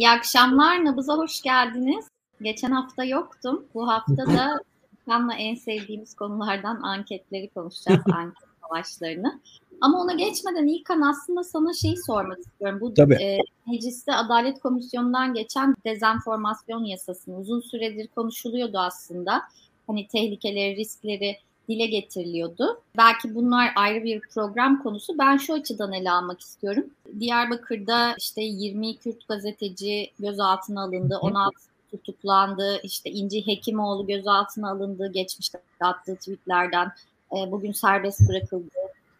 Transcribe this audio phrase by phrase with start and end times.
[0.00, 0.84] İyi akşamlar.
[0.84, 2.08] Nabız'a hoş geldiniz.
[2.42, 3.64] Geçen hafta yoktum.
[3.74, 4.60] Bu hafta da
[5.06, 8.00] Kan'la en sevdiğimiz konulardan anketleri konuşacağız.
[8.12, 9.40] anket savaşlarını.
[9.80, 12.78] Ama ona geçmeden İlkan aslında sana şeyi sormak istiyorum.
[12.80, 13.14] Bu Tabii.
[13.14, 19.42] e, Mecliste Adalet Komisyonu'ndan geçen dezenformasyon yasasını uzun süredir konuşuluyordu aslında.
[19.86, 21.36] Hani tehlikeleri, riskleri
[21.70, 22.80] dile getiriliyordu.
[22.96, 25.18] Belki bunlar ayrı bir program konusu.
[25.18, 26.84] Ben şu açıdan ele almak istiyorum.
[27.20, 31.18] Diyarbakır'da işte 20 Kürt gazeteci gözaltına alındı.
[31.20, 31.56] 16
[31.90, 32.80] tutuklandı.
[32.82, 35.12] İşte İnci Hekimoğlu gözaltına alındı.
[35.12, 36.92] Geçmişte attığı tweetlerden
[37.32, 38.70] e, bugün serbest bırakıldı.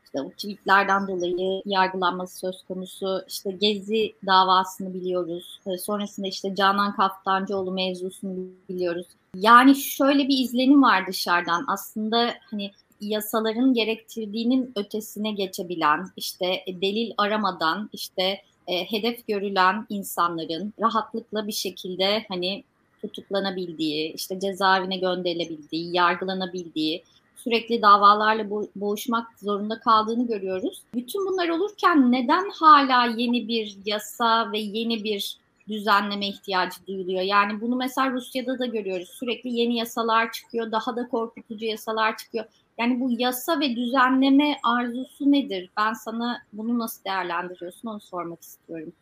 [0.05, 3.25] İşte o tweetlerden dolayı yargılanması söz konusu.
[3.29, 5.61] İşte Gezi davasını biliyoruz.
[5.67, 8.35] E, sonrasında işte Canan Kaftancıoğlu mevzusunu
[8.69, 9.07] biliyoruz.
[9.37, 11.65] Yani şöyle bir izlenim var dışarıdan.
[11.69, 12.71] Aslında hani
[13.01, 22.25] yasaların gerektirdiğinin ötesine geçebilen, işte delil aramadan, işte e, hedef görülen insanların rahatlıkla bir şekilde
[22.29, 22.65] hani
[23.03, 27.05] tutuklanabildiği, işte cezaevine gönderilebildiği, yargılanabildiği,
[27.37, 30.83] sürekli davalarla bo- boğuşmak zorunda kaldığını görüyoruz.
[30.95, 35.37] Bütün bunlar olurken neden hala yeni bir yasa ve yeni bir
[35.71, 37.23] düzenleme ihtiyacı duyuluyor.
[37.23, 39.09] Yani bunu mesela Rusya'da da görüyoruz.
[39.09, 42.45] Sürekli yeni yasalar çıkıyor, daha da korkutucu yasalar çıkıyor.
[42.79, 45.71] Yani bu yasa ve düzenleme arzusu nedir?
[45.77, 48.93] Ben sana bunu nasıl değerlendiriyorsun onu sormak istiyorum.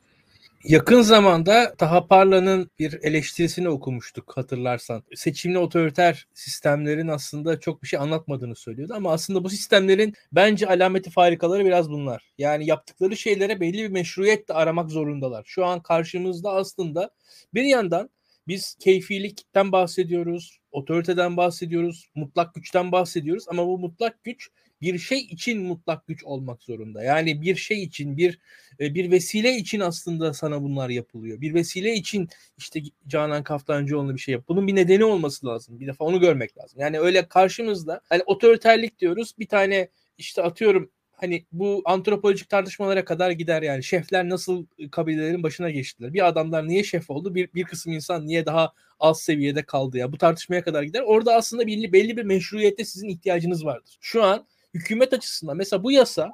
[0.64, 5.02] Yakın zamanda Taha Parla'nın bir eleştirisini okumuştuk hatırlarsan.
[5.14, 11.10] Seçimli otoriter sistemlerin aslında çok bir şey anlatmadığını söylüyordu ama aslında bu sistemlerin bence alameti
[11.10, 12.32] farikaları biraz bunlar.
[12.38, 15.44] Yani yaptıkları şeylere belli bir meşruiyet de aramak zorundalar.
[15.46, 17.10] Şu an karşımızda aslında
[17.54, 18.10] bir yandan
[18.48, 24.48] biz keyfilikten bahsediyoruz, otoriteden bahsediyoruz, mutlak güçten bahsediyoruz ama bu mutlak güç
[24.82, 27.02] bir şey için mutlak güç olmak zorunda.
[27.02, 28.38] Yani bir şey için bir
[28.80, 31.40] e, bir vesile için aslında sana bunlar yapılıyor.
[31.40, 34.44] Bir vesile için işte Canan Kaftancıoğlu bir şey yap.
[34.48, 35.80] Bunun bir nedeni olması lazım.
[35.80, 36.80] Bir defa onu görmek lazım.
[36.80, 39.34] Yani öyle karşımızda hani otoriterlik diyoruz.
[39.38, 39.88] Bir tane
[40.18, 43.84] işte atıyorum hani bu antropolojik tartışmalara kadar gider yani.
[43.84, 46.14] Şefler nasıl kabilelerin başına geçtiler?
[46.14, 47.34] Bir adamlar niye şef oldu?
[47.34, 50.12] Bir, bir kısım insan niye daha alt seviyede kaldı ya?
[50.12, 51.02] Bu tartışmaya kadar gider.
[51.06, 53.98] Orada aslında belli, belli bir meşruiyette sizin ihtiyacınız vardır.
[54.00, 56.30] Şu an hükümet açısından mesela bu yasa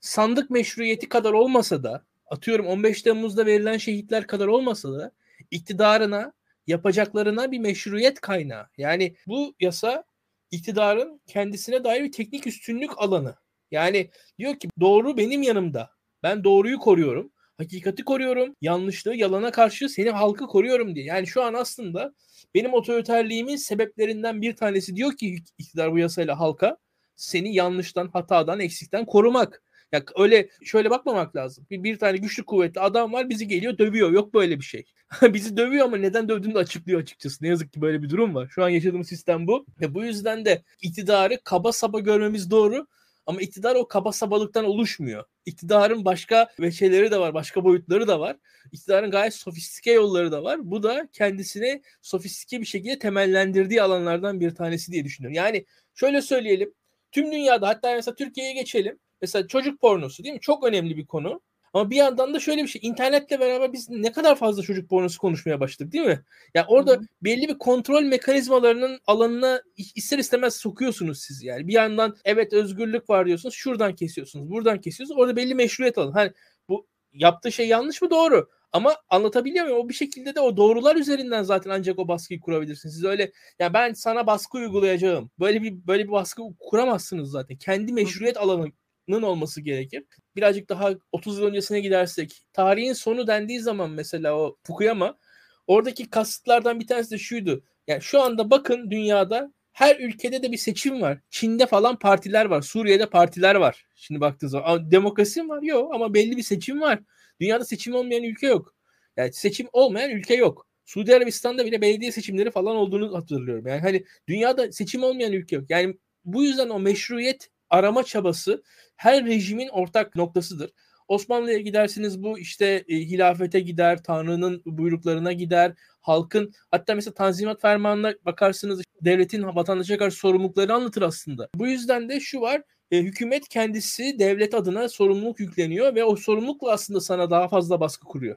[0.00, 5.12] sandık meşruiyeti kadar olmasa da atıyorum 15 Temmuz'da verilen şehitler kadar olmasa da
[5.50, 6.32] iktidarına
[6.66, 8.66] yapacaklarına bir meşruiyet kaynağı.
[8.78, 10.04] Yani bu yasa
[10.50, 13.34] iktidarın kendisine dair bir teknik üstünlük alanı.
[13.70, 15.90] Yani diyor ki doğru benim yanımda.
[16.22, 17.32] Ben doğruyu koruyorum.
[17.58, 18.54] Hakikati koruyorum.
[18.60, 21.04] Yanlışlığı, yalana karşı seni halkı koruyorum diye.
[21.04, 22.14] Yani şu an aslında
[22.54, 26.76] benim otoriterliğimin sebeplerinden bir tanesi diyor ki iktidar bu yasayla halka
[27.18, 29.62] seni yanlıştan, hatadan, eksikten korumak.
[29.92, 31.66] Ya öyle şöyle bakmamak lazım.
[31.70, 34.10] Bir, bir tane güçlü kuvvetli adam var bizi geliyor dövüyor.
[34.10, 34.84] Yok böyle bir şey.
[35.22, 37.44] bizi dövüyor ama neden dövdüğünü de açıklıyor açıkçası.
[37.44, 38.48] Ne yazık ki böyle bir durum var.
[38.50, 39.66] Şu an yaşadığımız sistem bu.
[39.80, 42.86] Ve bu yüzden de iktidarı kaba saba görmemiz doğru.
[43.28, 45.24] Ama iktidar o kaba sabalıktan oluşmuyor.
[45.46, 48.36] İktidarın başka veçeleri de var, başka boyutları da var.
[48.72, 50.70] İktidarın gayet sofistike yolları da var.
[50.70, 55.34] Bu da kendisine sofistike bir şekilde temellendirdiği alanlardan bir tanesi diye düşünüyorum.
[55.34, 56.74] Yani şöyle söyleyelim.
[57.12, 58.98] Tüm dünyada hatta mesela Türkiye'ye geçelim.
[59.20, 60.40] Mesela çocuk pornosu değil mi?
[60.40, 61.40] Çok önemli bir konu.
[61.72, 62.80] Ama bir yandan da şöyle bir şey.
[62.84, 66.10] internetle beraber biz ne kadar fazla çocuk pornosu konuşmaya başladık değil mi?
[66.10, 66.22] Ya
[66.54, 67.00] yani orada Hı-hı.
[67.22, 71.68] belli bir kontrol mekanizmalarının alanına ister istemez sokuyorsunuz siz yani.
[71.68, 73.54] Bir yandan evet özgürlük var diyorsunuz.
[73.54, 74.50] Şuradan kesiyorsunuz.
[74.50, 75.20] Buradan kesiyorsunuz.
[75.20, 76.12] Orada belli meşruiyet alın.
[76.12, 76.32] Hani
[76.68, 78.10] bu yaptığı şey yanlış mı?
[78.10, 78.48] Doğru.
[78.72, 79.78] Ama anlatabiliyor muyum?
[79.78, 82.94] O bir şekilde de o doğrular üzerinden zaten ancak o baskıyı kurabilirsiniz.
[82.94, 85.30] Siz öyle ya ben sana baskı uygulayacağım.
[85.40, 87.56] Böyle bir böyle bir baskı kuramazsınız zaten.
[87.56, 90.04] Kendi meşruiyet alanının olması gerekir.
[90.36, 95.18] Birazcık daha 30 yıl öncesine gidersek tarihin sonu dendiği zaman mesela o Fukuyama
[95.66, 97.64] oradaki kasıtlardan bir tanesi de şuydu.
[97.86, 101.18] Yani şu anda bakın dünyada her ülkede de bir seçim var.
[101.30, 102.62] Çin'de falan partiler var.
[102.62, 103.84] Suriye'de partiler var.
[103.94, 104.90] Şimdi baktığınız zaman.
[104.90, 105.62] Demokrasi var?
[105.62, 106.98] Yok ama belli bir seçim var.
[107.40, 108.74] Dünyada seçim olmayan ülke yok.
[109.16, 110.68] Yani seçim olmayan ülke yok.
[110.84, 113.66] Suudi Arabistan'da bile belediye seçimleri falan olduğunu hatırlıyorum.
[113.66, 115.70] Yani hani dünyada seçim olmayan ülke yok.
[115.70, 118.62] Yani bu yüzden o meşruiyet arama çabası
[118.96, 120.70] her rejimin ortak noktasıdır.
[121.08, 128.14] Osmanlı'ya gidersiniz bu işte e, hilafete gider, Tanrı'nın buyruklarına gider, halkın hatta mesela Tanzimat Fermanı'na
[128.24, 131.48] bakarsınız devletin vatandaşa karşı sorumlulukları anlatır aslında.
[131.54, 136.70] Bu yüzden de şu var e, hükümet kendisi devlet adına sorumluluk yükleniyor ve o sorumlulukla
[136.70, 138.36] aslında sana daha fazla baskı kuruyor.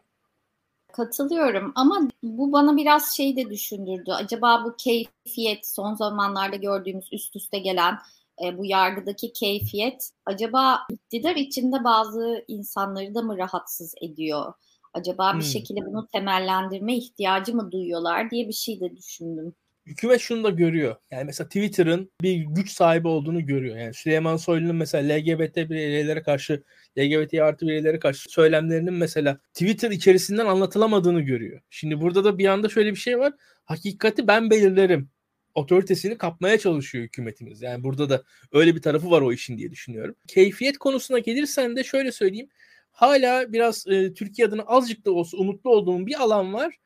[0.93, 4.11] Katılıyorum ama bu bana biraz şey de düşündürdü.
[4.11, 7.97] Acaba bu keyfiyet son zamanlarda gördüğümüz üst üste gelen
[8.43, 14.53] e, bu yargıdaki keyfiyet acaba iktidar içinde bazı insanları da mı rahatsız ediyor?
[14.93, 15.41] Acaba bir hmm.
[15.41, 19.53] şekilde bunu temellendirme ihtiyacı mı duyuyorlar diye bir şey de düşündüm
[19.85, 20.95] hükümet şunu da görüyor.
[21.11, 23.77] Yani mesela Twitter'ın bir güç sahibi olduğunu görüyor.
[23.77, 26.63] Yani Süleyman Soylu'nun mesela LGBT bireylere karşı
[26.97, 31.61] LGBT artı bireylere karşı söylemlerinin mesela Twitter içerisinden anlatılamadığını görüyor.
[31.69, 33.33] Şimdi burada da bir anda şöyle bir şey var.
[33.65, 35.09] Hakikati ben belirlerim
[35.55, 37.61] otoritesini kapmaya çalışıyor hükümetimiz.
[37.61, 40.15] Yani burada da öyle bir tarafı var o işin diye düşünüyorum.
[40.27, 42.49] Keyfiyet konusuna gelirsen de şöyle söyleyeyim.
[42.91, 46.77] Hala biraz e, Türkiye adına azıcık da olsa umutlu olduğum bir alan var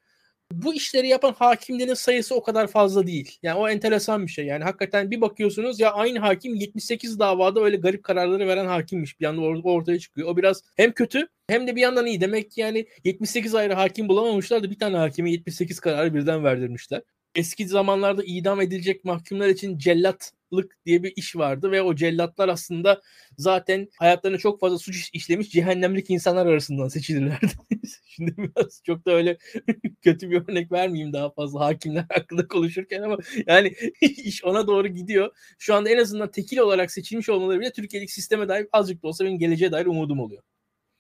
[0.52, 3.40] bu işleri yapan hakimlerin sayısı o kadar fazla değil.
[3.44, 4.46] Yani o enteresan bir şey.
[4.46, 9.20] Yani hakikaten bir bakıyorsunuz ya aynı hakim 78 davada öyle garip kararları veren hakimmiş.
[9.20, 10.28] Bir anda ortaya çıkıyor.
[10.28, 12.22] O biraz hem kötü hem de bir yandan iyi.
[12.22, 17.02] Demek ki yani 78 ayrı hakim bulamamışlar da bir tane hakimi 78 kararı birden verdirmişler.
[17.36, 22.50] Eski zamanlarda idam edilecek mahkumlar için cellat cellatlık diye bir iş vardı ve o cellatlar
[22.50, 23.02] aslında
[23.38, 27.48] zaten hayatlarında çok fazla suç işlemiş cehennemlik insanlar arasından seçilirlerdi.
[28.08, 29.38] Şimdi biraz çok da öyle
[30.02, 33.18] kötü bir örnek vermeyeyim daha fazla hakimler hakkında konuşurken ama
[33.48, 35.32] yani iş ona doğru gidiyor.
[35.60, 39.26] Şu anda en azından tekil olarak seçilmiş olmaları bile Türkiye'deki sisteme dair azıcık da olsa
[39.26, 40.44] benim geleceğe dair umudum oluyor.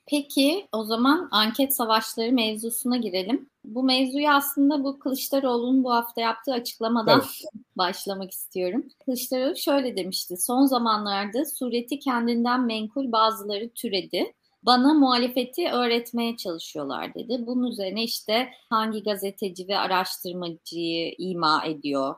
[0.07, 3.49] Peki o zaman anket savaşları mevzusuna girelim.
[3.63, 7.63] Bu mevzuyu aslında bu Kılıçdaroğlu'nun bu hafta yaptığı açıklamadan evet.
[7.77, 8.83] başlamak istiyorum.
[9.05, 10.37] Kılıçdaroğlu şöyle demişti.
[10.37, 14.33] Son zamanlarda sureti kendinden menkul bazıları türedi.
[14.63, 17.43] Bana muhalefeti öğretmeye çalışıyorlar dedi.
[17.47, 22.15] Bunun üzerine işte hangi gazeteci ve araştırmacıyı ima ediyor,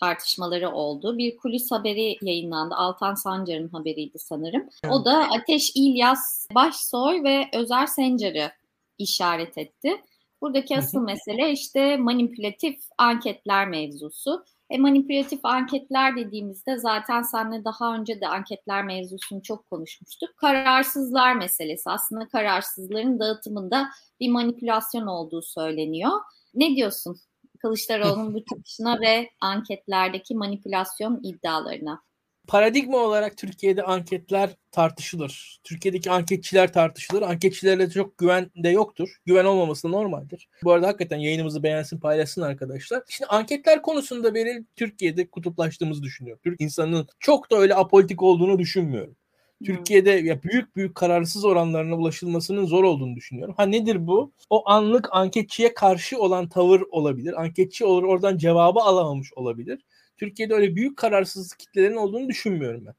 [0.00, 1.18] tartışmaları oldu.
[1.18, 2.74] Bir kulis haberi yayınlandı.
[2.74, 4.68] Altan Sancar'ın haberiydi sanırım.
[4.90, 8.50] O da Ateş İlyas Başsoy ve Özer Sencar'ı
[8.98, 10.00] işaret etti.
[10.40, 14.44] Buradaki asıl mesele işte manipülatif anketler mevzusu.
[14.70, 20.36] E, manipülatif anketler dediğimizde zaten seninle daha önce de anketler mevzusunu çok konuşmuştuk.
[20.36, 21.90] Kararsızlar meselesi.
[21.90, 23.88] Aslında kararsızların dağıtımında
[24.20, 26.12] bir manipülasyon olduğu söyleniyor.
[26.54, 27.20] Ne diyorsun
[27.64, 32.02] Kılıçdaroğlu'nun bu çıkışına ve anketlerdeki manipülasyon iddialarına.
[32.48, 35.60] Paradigma olarak Türkiye'de anketler tartışılır.
[35.64, 37.22] Türkiye'deki anketçiler tartışılır.
[37.22, 39.08] Anketçilerle çok güven de yoktur.
[39.26, 40.48] Güven olmaması da normaldir.
[40.64, 43.02] Bu arada hakikaten yayınımızı beğensin, paylaşsın arkadaşlar.
[43.08, 46.40] Şimdi anketler konusunda benim Türkiye'de kutuplaştığımızı düşünüyorum.
[46.44, 49.16] Türk insanının çok da öyle apolitik olduğunu düşünmüyorum.
[49.64, 53.54] Türkiye'de ya büyük büyük kararsız oranlarına ulaşılmasının zor olduğunu düşünüyorum.
[53.56, 54.32] Ha nedir bu?
[54.50, 57.42] O anlık anketçiye karşı olan tavır olabilir.
[57.42, 59.80] Anketçi olur oradan cevabı alamamış olabilir.
[60.16, 62.94] Türkiye'de öyle büyük kararsızlık kitlelerin olduğunu düşünmüyorum ben.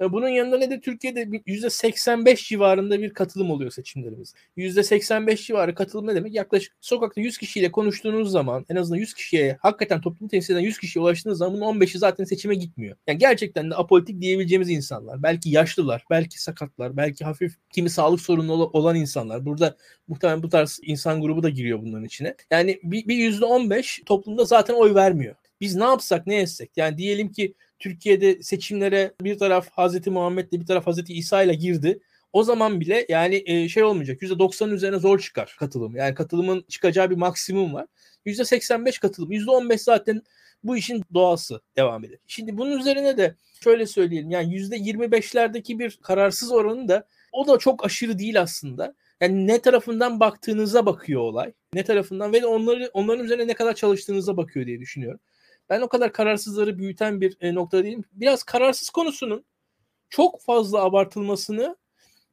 [0.00, 4.34] Bunun yanında ne de Türkiye'de %85 civarında bir katılım oluyor seçimlerimiz.
[4.56, 6.34] %85 civarı katılım ne demek?
[6.34, 10.78] Yaklaşık sokakta 100 kişiyle konuştuğunuz zaman en azından 100 kişiye hakikaten toplumu temsil eden 100
[10.78, 12.96] kişiye ulaştığınız zaman bunun 15'i zaten seçime gitmiyor.
[13.06, 15.22] Yani gerçekten de apolitik diyebileceğimiz insanlar.
[15.22, 19.46] Belki yaşlılar, belki sakatlar, belki hafif kimi sağlık sorunu olan insanlar.
[19.46, 19.76] Burada
[20.08, 22.34] muhtemelen bu tarz insan grubu da giriyor bunların içine.
[22.50, 25.34] Yani bir, bir %15 toplumda zaten oy vermiyor.
[25.60, 30.66] Biz ne yapsak ne etsek yani diyelim ki Türkiye'de seçimlere bir taraf Hazreti Muhammed'le bir
[30.66, 32.00] taraf Hazreti İsa ile girdi.
[32.32, 34.22] O zaman bile yani e, şey olmayacak.
[34.22, 35.96] %90'ın üzerine zor çıkar katılım.
[35.96, 37.86] Yani katılımın çıkacağı bir maksimum var.
[38.26, 39.32] %85 katılım.
[39.32, 40.22] %15 zaten
[40.64, 42.18] bu işin doğası devam eder.
[42.26, 43.34] Şimdi bunun üzerine de
[43.64, 44.30] şöyle söyleyelim.
[44.30, 48.94] Yani %25'lerdeki bir kararsız oranı da o da çok aşırı değil aslında.
[49.20, 51.52] Yani ne tarafından baktığınıza bakıyor olay.
[51.74, 55.20] Ne tarafından ve onları onların üzerine ne kadar çalıştığınıza bakıyor diye düşünüyorum.
[55.70, 58.04] Ben o kadar kararsızları büyüten bir e, nokta değilim.
[58.12, 59.44] Biraz kararsız konusunun
[60.10, 61.76] çok fazla abartılmasını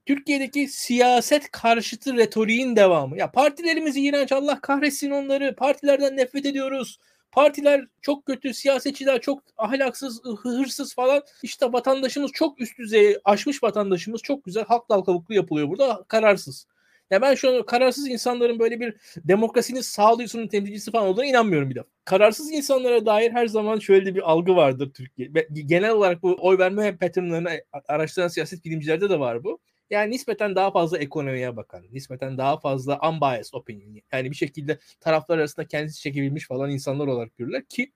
[0.05, 3.17] Türkiye'deki siyaset karşıtı retoriğin devamı.
[3.17, 5.55] Ya partilerimiz iğrenç Allah kahretsin onları.
[5.55, 6.99] Partilerden nefret ediyoruz.
[7.31, 11.23] Partiler çok kötü, siyasetçiler çok ahlaksız, hırsız falan.
[11.43, 16.67] İşte vatandaşımız çok üst düzey aşmış vatandaşımız çok güzel halk dal kavuklu yapılıyor burada kararsız.
[17.12, 21.75] Ya ben şu an kararsız insanların böyle bir demokrasinin sağduyusunun temsilcisi falan olduğuna inanmıyorum bir
[21.75, 21.83] de.
[22.05, 25.29] Kararsız insanlara dair her zaman şöyle bir algı vardır Türkiye.
[25.65, 27.50] Genel olarak bu oy verme patternlarını
[27.88, 29.60] araştıran siyaset bilimcilerde de var bu.
[29.89, 34.01] Yani nispeten daha fazla ekonomiye bakan, nispeten daha fazla unbiased opinion.
[34.13, 37.91] Yani bir şekilde taraflar arasında kendisi çekebilmiş falan insanlar olarak görürler ki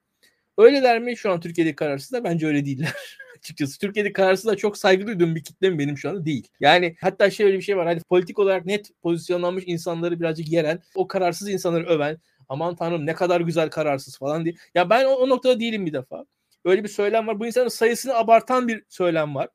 [0.58, 2.24] öyleler mi şu an Türkiye'deki kararsızlar?
[2.24, 2.94] Bence öyle değiller.
[3.38, 3.78] açıkçası.
[3.78, 6.48] Türkiye'de kararsızlığa çok saygı duyduğum bir kitle mi benim şu anda değil.
[6.60, 7.86] Yani hatta şöyle bir şey var.
[7.86, 13.14] Hani politik olarak net pozisyonlanmış insanları birazcık yeren, o kararsız insanları öven, aman tanrım ne
[13.14, 14.54] kadar güzel kararsız falan diye.
[14.74, 16.24] Ya ben o, o noktada değilim bir defa.
[16.64, 17.40] Öyle bir söylem var.
[17.40, 19.48] Bu insanın sayısını abartan bir söylem var.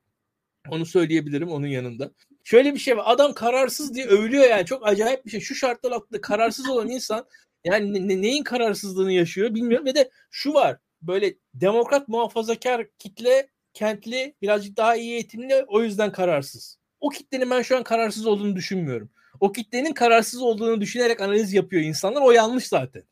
[0.70, 2.12] Onu söyleyebilirim onun yanında.
[2.44, 3.04] Şöyle bir şey var.
[3.08, 4.66] Adam kararsız diye övülüyor yani.
[4.66, 5.40] Çok acayip bir şey.
[5.40, 7.26] Şu şartlar altında kararsız olan insan
[7.64, 9.86] yani ne, neyin kararsızlığını yaşıyor bilmiyorum.
[9.86, 10.78] Ve de şu var.
[11.08, 16.80] Böyle demokrat muhafazakar kitle kentli, birazcık daha iyi eğitimli o yüzden kararsız.
[17.00, 19.10] O kitlenin ben şu an kararsız olduğunu düşünmüyorum.
[19.40, 22.22] o kitlenin kararsız olduğunu düşünerek analiz yapıyor insanlar.
[22.22, 23.04] O yanlış zaten.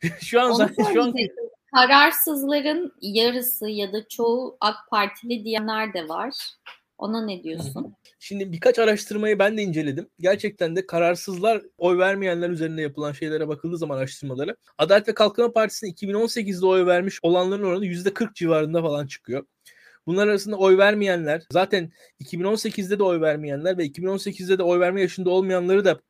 [0.20, 1.14] şu an zaten şu an
[1.74, 6.34] kararsızların yarısı ya da çoğu AK Partili diyenler de var.
[6.98, 7.94] Ona ne diyorsun?
[8.18, 10.08] Şimdi birkaç araştırmayı ben de inceledim.
[10.20, 15.90] Gerçekten de kararsızlar oy vermeyenler üzerinde yapılan şeylere bakıldığı zaman araştırmalara Adalet ve Kalkınma Partisi'ne
[15.90, 19.46] 2018'de oy vermiş olanların oranı %40 civarında falan çıkıyor.
[20.06, 25.30] Bunlar arasında oy vermeyenler zaten 2018'de de oy vermeyenler ve 2018'de de oy verme yaşında
[25.30, 26.00] olmayanları da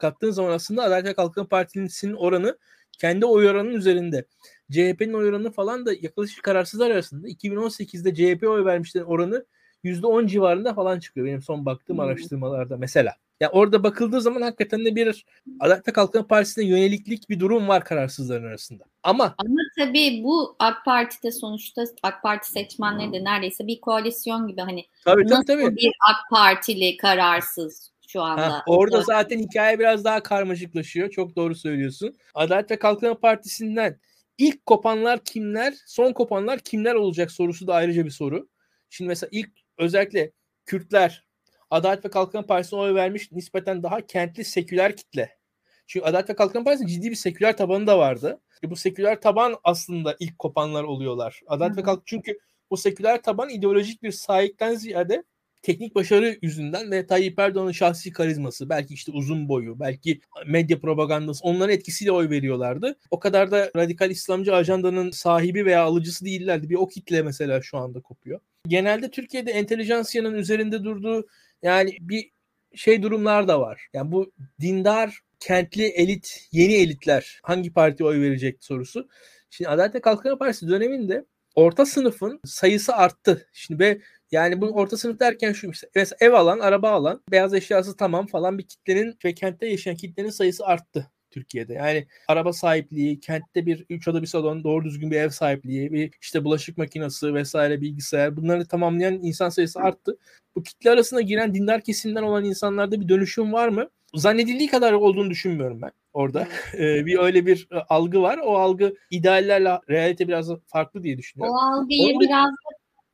[0.00, 2.58] kattığın zaman aslında Adalet ve Kalkınma Partisi'nin oranı
[2.98, 4.24] kendi oy oranının üzerinde.
[4.70, 9.46] CHP'nin oy oranı falan da yaklaşık kararsızlar arasında 2018'de CHP oy vermişlerin oranı
[9.84, 12.04] %10 civarında falan çıkıyor benim son baktığım hmm.
[12.04, 13.14] araştırmalarda mesela.
[13.40, 15.24] Ya yani orada bakıldığı zaman hakikaten de bir
[15.60, 18.84] Adalet ve Kalkınma Partisi'ne yöneliklik bir durum var kararsızların arasında.
[19.02, 24.60] Ama ama tabii bu AK Parti'de sonuçta AK Parti seçmenleri de neredeyse bir koalisyon gibi
[24.60, 25.76] hani tabii, tabii, tabii.
[25.76, 28.52] bir AK Partili kararsız şu anda.
[28.52, 31.10] Ha, orada zaten hikaye biraz daha karmaşıklaşıyor.
[31.10, 32.16] Çok doğru söylüyorsun.
[32.34, 34.00] Adalet ve Kalkınma Partisi'nden
[34.38, 38.48] ilk kopanlar kimler, son kopanlar kimler olacak sorusu da ayrıca bir soru.
[38.90, 40.32] Şimdi mesela ilk özellikle
[40.66, 41.24] Kürtler
[41.70, 45.38] Adalet ve Kalkınma Partisi'ne oy vermiş nispeten daha kentli seküler kitle.
[45.86, 48.40] Çünkü Adalet ve Kalkınma Partisi'nin ciddi bir seküler tabanı da vardı.
[48.64, 51.40] E bu seküler taban aslında ilk kopanlar oluyorlar.
[51.46, 51.80] Adalet Hı-hı.
[51.80, 52.38] ve Kalkınma çünkü
[52.70, 55.24] bu seküler taban ideolojik bir sahipten ziyade
[55.62, 61.44] teknik başarı yüzünden ve Tayyip Erdoğan'ın şahsi karizması, belki işte uzun boyu, belki medya propagandası
[61.44, 62.98] onların etkisiyle oy veriyorlardı.
[63.10, 66.70] O kadar da radikal İslamcı ajandanın sahibi veya alıcısı değillerdi.
[66.70, 68.40] Bir o kitle mesela şu anda kopuyor.
[68.68, 71.26] Genelde Türkiye'de entelijansiyanın üzerinde durduğu
[71.62, 72.30] yani bir
[72.74, 73.88] şey durumlar da var.
[73.92, 79.08] Yani bu dindar kentli elit, yeni elitler hangi partiye oy verecek sorusu.
[79.50, 81.24] Şimdi Adalet ve Kalkınma Partisi döneminde
[81.54, 83.48] orta sınıfın sayısı arttı.
[83.52, 84.00] Şimdi ve
[84.32, 88.26] yani bu orta sınıf derken şu işte mesela ev alan, araba alan, beyaz eşyası tamam
[88.26, 91.10] falan bir kitlenin ve kentte yaşayan kitlenin sayısı arttı.
[91.30, 91.72] Türkiye'de.
[91.74, 96.10] Yani araba sahipliği, kentte bir üç oda bir salon, doğru düzgün bir ev sahipliği, bir
[96.20, 100.18] işte bulaşık makinesi vesaire bilgisayar bunları tamamlayan insan sayısı arttı.
[100.56, 103.88] Bu kitle arasına giren dindar kesimden olan insanlarda bir dönüşüm var mı?
[104.14, 106.48] Zannedildiği kadar olduğunu düşünmüyorum ben orada.
[106.74, 108.38] Ee, bir öyle bir e, algı var.
[108.44, 111.54] O algı ideallerle realite biraz farklı diye düşünüyorum.
[111.54, 112.20] O algıyı Orada...
[112.20, 112.50] biraz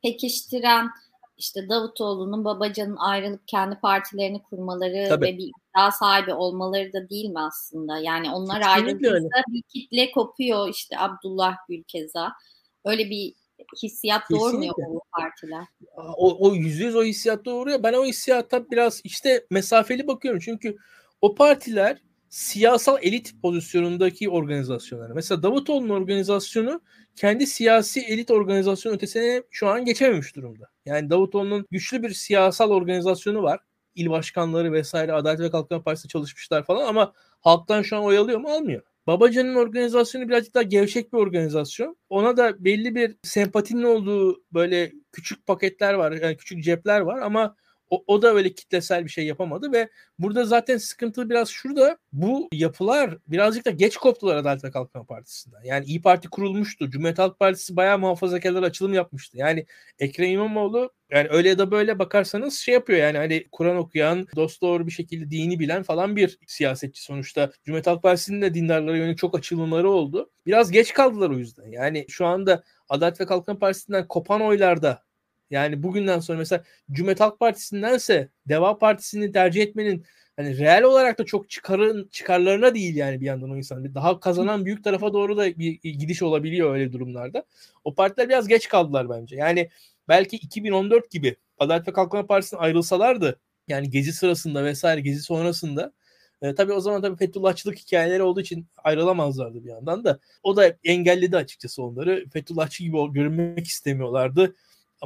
[0.03, 0.89] pekiştiren
[1.37, 5.25] işte Davutoğlu'nun Babacan'ın ayrılıp kendi partilerini kurmaları Tabii.
[5.25, 7.99] ve bir iddia sahibi olmaları da değil mi aslında?
[7.99, 12.33] Yani onlar ayrıldıysa bir kitle kopuyor işte Abdullah Gül keza.
[12.85, 13.35] Öyle bir
[13.83, 15.65] hissiyat doğurmuyor bu partiler.
[15.97, 17.83] O, o yüzde yüz o hissiyat doğuruyor.
[17.83, 20.41] Ben o hissiyata biraz işte mesafeli bakıyorum.
[20.45, 20.77] Çünkü
[21.21, 25.11] o partiler siyasal elit pozisyonundaki organizasyonlar.
[25.11, 26.81] Mesela Davutoğlu'nun organizasyonu
[27.17, 30.69] kendi siyasi elit organizasyon ötesine şu an geçememiş durumda.
[30.87, 33.61] Yani Davutoğlu'nun güçlü bir siyasal organizasyonu var.
[33.95, 38.39] İl başkanları vesaire Adalet ve Kalkınma Partisi çalışmışlar falan ama halktan şu an oy alıyor
[38.39, 38.49] mu?
[38.49, 38.83] Almıyor.
[39.07, 41.97] Babacan'ın organizasyonu birazcık daha gevşek bir organizasyon.
[42.09, 47.57] Ona da belli bir sempatinin olduğu böyle küçük paketler var, yani küçük cepler var ama
[47.91, 49.89] o, o da öyle kitlesel bir şey yapamadı ve
[50.19, 55.63] burada zaten sıkıntı biraz şurada bu yapılar birazcık da geç koptular Adalet ve Kalkınma Partisi'nden.
[55.65, 56.91] Yani İyi Parti kurulmuştu.
[56.91, 59.39] Cumhuriyet Halk Partisi bayağı muhafazakarlar açılım yapmıştı.
[59.39, 59.67] Yani
[59.99, 64.63] Ekrem İmamoğlu yani öyle ya da böyle bakarsanız şey yapıyor yani hani Kur'an okuyan, dost
[64.63, 67.51] doğru bir şekilde dini bilen falan bir siyasetçi sonuçta.
[67.65, 70.31] Cumhuriyet Halk Partisi'nin de dindarlara yönelik çok açılımları oldu.
[70.47, 71.69] Biraz geç kaldılar o yüzden.
[71.71, 75.03] Yani şu anda Adalet ve Kalkınma Partisi'nden kopan oylarda
[75.51, 80.05] yani bugünden sonra mesela Cumhuriyet Halk Partisi'ndense Deva Partisi'ni tercih etmenin
[80.37, 83.95] hani reel olarak da çok çıkarın çıkarlarına değil yani bir yandan o insan.
[83.95, 87.45] Daha kazanan büyük tarafa doğru da bir gidiş olabiliyor öyle durumlarda.
[87.85, 89.37] O partiler biraz geç kaldılar bence.
[89.37, 89.71] Yani
[90.09, 95.93] belki 2014 gibi Adalet ve Kalkınma Partisi'ne ayrılsalardı yani gezi sırasında vesaire gezi sonrasında
[96.43, 100.19] e, tabii o zaman tabii Fethullahçılık hikayeleri olduğu için ayrılamazlardı bir yandan da.
[100.43, 102.25] O da engelledi açıkçası onları.
[102.33, 104.55] Fethullahçı gibi görünmek istemiyorlardı.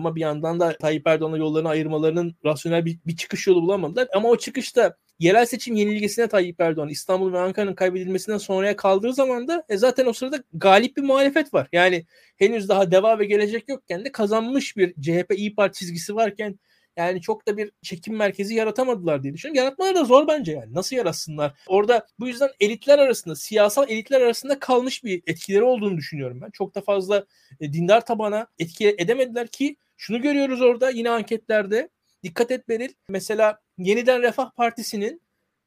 [0.00, 4.08] Ama bir yandan da Tayyip Erdoğan'la yollarını ayırmalarının rasyonel bir, bir çıkış yolu bulamadılar.
[4.14, 9.48] Ama o çıkışta yerel seçim yenilgisine Tayyip Erdoğan İstanbul ve Ankara'nın kaybedilmesinden sonraya kaldığı zaman
[9.48, 11.68] da e zaten o sırada galip bir muhalefet var.
[11.72, 12.04] Yani
[12.36, 16.58] henüz daha deva ve gelecek yokken de kazanmış bir CHP İyi Parti çizgisi varken
[16.96, 19.64] yani çok da bir çekim merkezi yaratamadılar diye düşünüyorum.
[19.64, 20.74] Yaratmaları da zor bence yani.
[20.74, 21.54] Nasıl yaratsınlar?
[21.66, 26.50] Orada bu yüzden elitler arasında, siyasal elitler arasında kalmış bir etkileri olduğunu düşünüyorum ben.
[26.50, 27.24] Çok da fazla
[27.60, 31.88] e, dindar tabana etki edemediler ki şunu görüyoruz orada yine anketlerde.
[32.22, 32.92] Dikkat et Beril.
[33.08, 35.22] Mesela Yeniden Refah Partisi'nin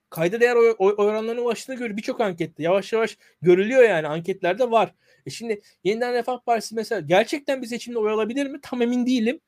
[0.10, 2.64] kayda değer oy, oy oranlarına ulaştığını görüyor birçok ankette.
[2.64, 4.94] Yavaş yavaş görülüyor yani anketlerde var.
[5.26, 8.60] E şimdi Yeniden Refah Partisi mesela gerçekten bir seçimde oy alabilir mi?
[8.62, 9.40] Tam emin değilim.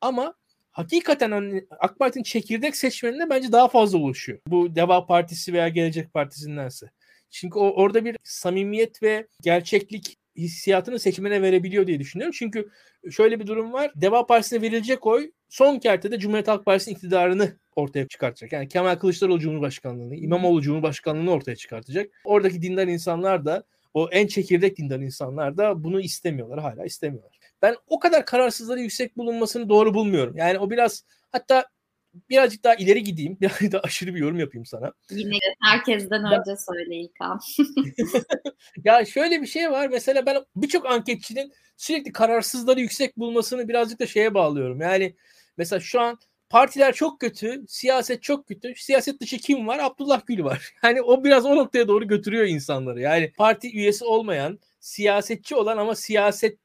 [0.00, 0.34] Ama
[0.70, 4.38] hakikaten hani AK Parti'nin çekirdek seçmenine bence daha fazla ulaşıyor.
[4.46, 6.90] Bu Deva Partisi veya Gelecek Partisi'ndense.
[7.30, 12.34] Çünkü o, orada bir samimiyet ve gerçeklik hissiyatını seçmene verebiliyor diye düşünüyorum.
[12.38, 12.70] Çünkü
[13.10, 13.92] şöyle bir durum var.
[13.96, 18.52] Deva Partisi'ne verilecek oy son kertede Cumhuriyet Halk Partisi'nin iktidarını ortaya çıkartacak.
[18.52, 22.10] Yani Kemal Kılıçdaroğlu Cumhurbaşkanlığını, İmamoğlu Cumhurbaşkanlığını ortaya çıkartacak.
[22.24, 23.64] Oradaki dindar insanlar da
[23.94, 26.60] o en çekirdek dindar insanlar da bunu istemiyorlar.
[26.60, 27.38] Hala istemiyorlar.
[27.62, 30.36] Ben o kadar kararsızları yüksek bulunmasını doğru bulmuyorum.
[30.36, 31.64] Yani o biraz hatta
[32.30, 33.36] birazcık daha ileri gideyim.
[33.40, 34.92] Birazcık daha aşırı bir yorum yapayım sana.
[35.10, 37.40] Yine herkesten önce söyle İlkan.
[38.84, 39.88] ya şöyle bir şey var.
[39.88, 44.80] Mesela ben birçok anketçinin sürekli kararsızları yüksek bulmasını birazcık da şeye bağlıyorum.
[44.80, 45.16] Yani
[45.56, 46.18] mesela şu an
[46.50, 48.74] partiler çok kötü, siyaset çok kötü.
[48.76, 49.78] Siyaset dışı kim var?
[49.78, 50.74] Abdullah Gül var.
[50.82, 53.00] Yani o biraz o noktaya doğru götürüyor insanları.
[53.00, 56.58] Yani parti üyesi olmayan, siyasetçi olan ama siyaset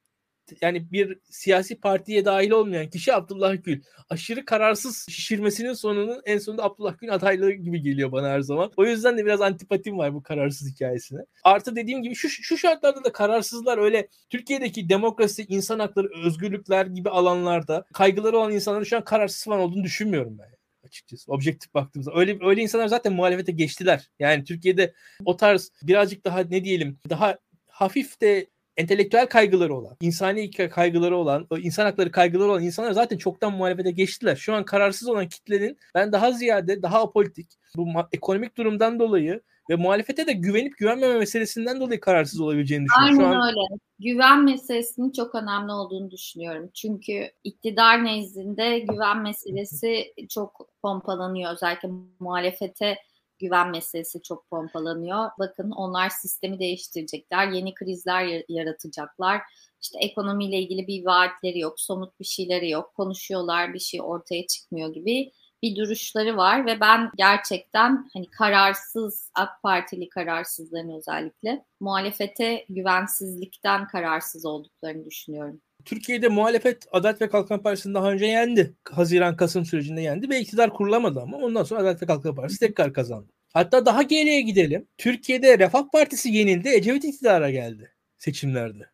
[0.61, 3.81] yani bir siyasi partiye dahil olmayan kişi Abdullah Gül.
[4.09, 8.71] Aşırı kararsız şişirmesinin sonunun en sonunda Abdullah Gül adaylığı gibi geliyor bana her zaman.
[8.77, 11.19] O yüzden de biraz antipatim var bu kararsız hikayesine.
[11.43, 17.09] Artı dediğim gibi şu, şu şartlarda da kararsızlar öyle Türkiye'deki demokrasi, insan hakları, özgürlükler gibi
[17.09, 21.31] alanlarda kaygıları olan insanların şu an kararsız falan olduğunu düşünmüyorum ben açıkçası.
[21.31, 22.11] Objektif baktığımızda.
[22.15, 24.09] Öyle öyle insanlar zaten muhalefete geçtiler.
[24.19, 24.93] Yani Türkiye'de
[25.25, 27.37] o tarz birazcık daha ne diyelim daha
[27.67, 28.47] hafif de
[28.79, 34.35] entelektüel kaygıları olan, insani kaygıları olan, insan hakları kaygıları olan insanlar zaten çoktan muhalefete geçtiler.
[34.35, 39.75] Şu an kararsız olan kitlenin ben daha ziyade daha apolitik bu ekonomik durumdan dolayı ve
[39.75, 43.19] muhalefete de güvenip güvenmeme meselesinden dolayı kararsız olabileceğini düşünüyorum.
[43.19, 43.47] Aynen Şu an...
[43.47, 43.79] öyle.
[43.99, 46.69] Güven meselesinin çok önemli olduğunu düşünüyorum.
[46.73, 51.53] Çünkü iktidar nezdinde güven meselesi çok pompalanıyor.
[51.53, 52.97] Özellikle muhalefete
[53.39, 55.29] güven meselesi çok pompalanıyor.
[55.39, 59.41] Bakın onlar sistemi değiştirecekler, yeni krizler yaratacaklar.
[59.81, 62.93] İşte ekonomiyle ilgili bir vaatleri yok, somut bir şeyleri yok.
[62.95, 65.31] Konuşuyorlar, bir şey ortaya çıkmıyor gibi
[65.63, 74.45] bir duruşları var ve ben gerçekten hani kararsız AK Partili kararsızların özellikle muhalefete güvensizlikten kararsız
[74.45, 75.61] olduklarını düşünüyorum.
[75.85, 78.75] Türkiye'de muhalefet Adalet ve Kalkınma Partisi'ni daha önce yendi.
[78.91, 83.31] Haziran-Kasım sürecinde yendi ve iktidar kurulamadı ama ondan sonra Adalet ve Kalkınma Partisi tekrar kazandı.
[83.53, 84.87] Hatta daha geriye gidelim.
[84.97, 86.69] Türkiye'de Refah Partisi yenildi.
[86.69, 88.89] Ecevit iktidara geldi seçimlerde.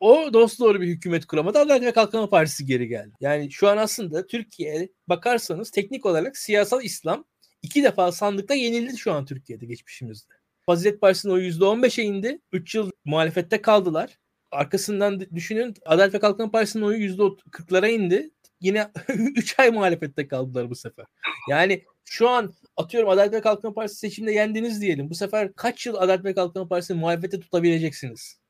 [0.00, 1.58] O dost doğru bir hükümet kuramadı.
[1.58, 3.14] Adalet ve Kalkınma Partisi geri geldi.
[3.20, 7.24] Yani şu an aslında Türkiye bakarsanız teknik olarak siyasal İslam
[7.62, 10.34] iki defa sandıkta yenildi şu an Türkiye'de geçmişimizde.
[10.66, 12.40] Fazilet Partisi'nin o %15'e indi.
[12.52, 14.18] 3 yıl muhalefette kaldılar.
[14.50, 18.30] Arkasından düşünün Adalet ve Kalkınma Partisi'nin oyu %40'lara indi.
[18.60, 21.06] Yine 3 ay muhalefette kaldılar bu sefer.
[21.50, 25.10] Yani şu an atıyorum Adalet ve Kalkınma Partisi seçimde yendiniz diyelim.
[25.10, 28.40] Bu sefer kaç yıl Adalet ve Kalkınma Partisi'ni muhalefete tutabileceksiniz?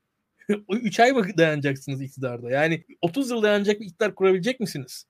[0.70, 2.50] 3 ay mı dayanacaksınız iktidarda?
[2.50, 5.06] Yani 30 yıl dayanacak bir iktidar kurabilecek misiniz?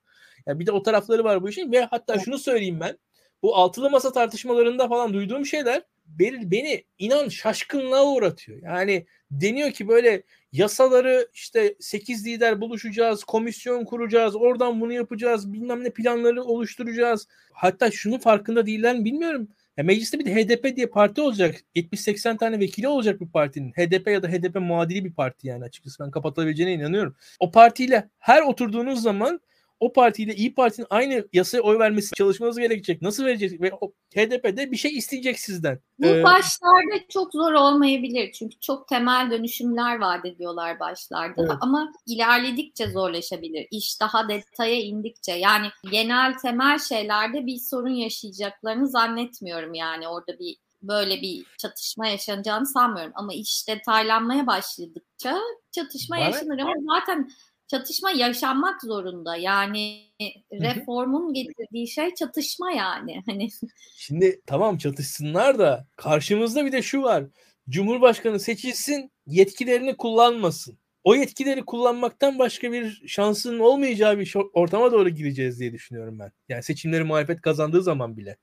[0.47, 2.97] Yani bir de o tarafları var bu işin ve hatta şunu söyleyeyim ben.
[3.41, 8.61] Bu altılı masa tartışmalarında falan duyduğum şeyler beni, beni inan şaşkınlığa uğratıyor.
[8.63, 15.83] Yani deniyor ki böyle yasaları işte 8 lider buluşacağız, komisyon kuracağız, oradan bunu yapacağız, bilmem
[15.83, 17.27] ne planları oluşturacağız.
[17.53, 19.47] Hatta şunun farkında değiller mi bilmiyorum.
[19.77, 21.55] Ya mecliste bir de HDP diye parti olacak.
[21.75, 23.71] 70-80 tane vekili olacak bir partinin.
[23.71, 27.15] HDP ya da HDP muadili bir parti yani açıkçası ben kapatılabileceğine inanıyorum.
[27.39, 29.41] O partiyle her oturduğunuz zaman
[29.79, 33.01] o partiyle İyi Parti'nin aynı yasaya oy vermesi çalışmanız gerekecek.
[33.01, 33.61] Nasıl verecek?
[33.61, 33.71] Ve
[34.15, 35.79] HDP'de bir şey isteyecek sizden.
[35.99, 38.31] Bu ee, başlarda çok zor olmayabilir.
[38.31, 41.41] Çünkü çok temel dönüşümler vaat ediyorlar başlarda.
[41.41, 41.51] Evet.
[41.61, 43.67] Ama ilerledikçe zorlaşabilir.
[43.71, 45.31] İş daha detaya indikçe.
[45.31, 49.73] Yani genel temel şeylerde bir sorun yaşayacaklarını zannetmiyorum.
[49.73, 53.11] Yani orada bir böyle bir çatışma yaşanacağını sanmıyorum.
[53.15, 55.39] Ama iş detaylanmaya başladıkça
[55.71, 56.25] çatışma Bana...
[56.25, 56.59] yaşanır.
[56.59, 57.29] Ama zaten
[57.67, 59.35] çatışma yaşanmak zorunda.
[59.35, 60.01] Yani
[60.51, 63.23] reformun getirdiği şey çatışma yani.
[63.25, 63.49] Hani
[63.97, 67.23] Şimdi tamam çatışsınlar da karşımızda bir de şu var.
[67.69, 70.77] Cumhurbaşkanı seçilsin, yetkilerini kullanmasın.
[71.03, 76.31] O yetkileri kullanmaktan başka bir şansının olmayacağı bir ortama doğru gireceğiz diye düşünüyorum ben.
[76.49, 78.37] Yani seçimleri muhalefet kazandığı zaman bile.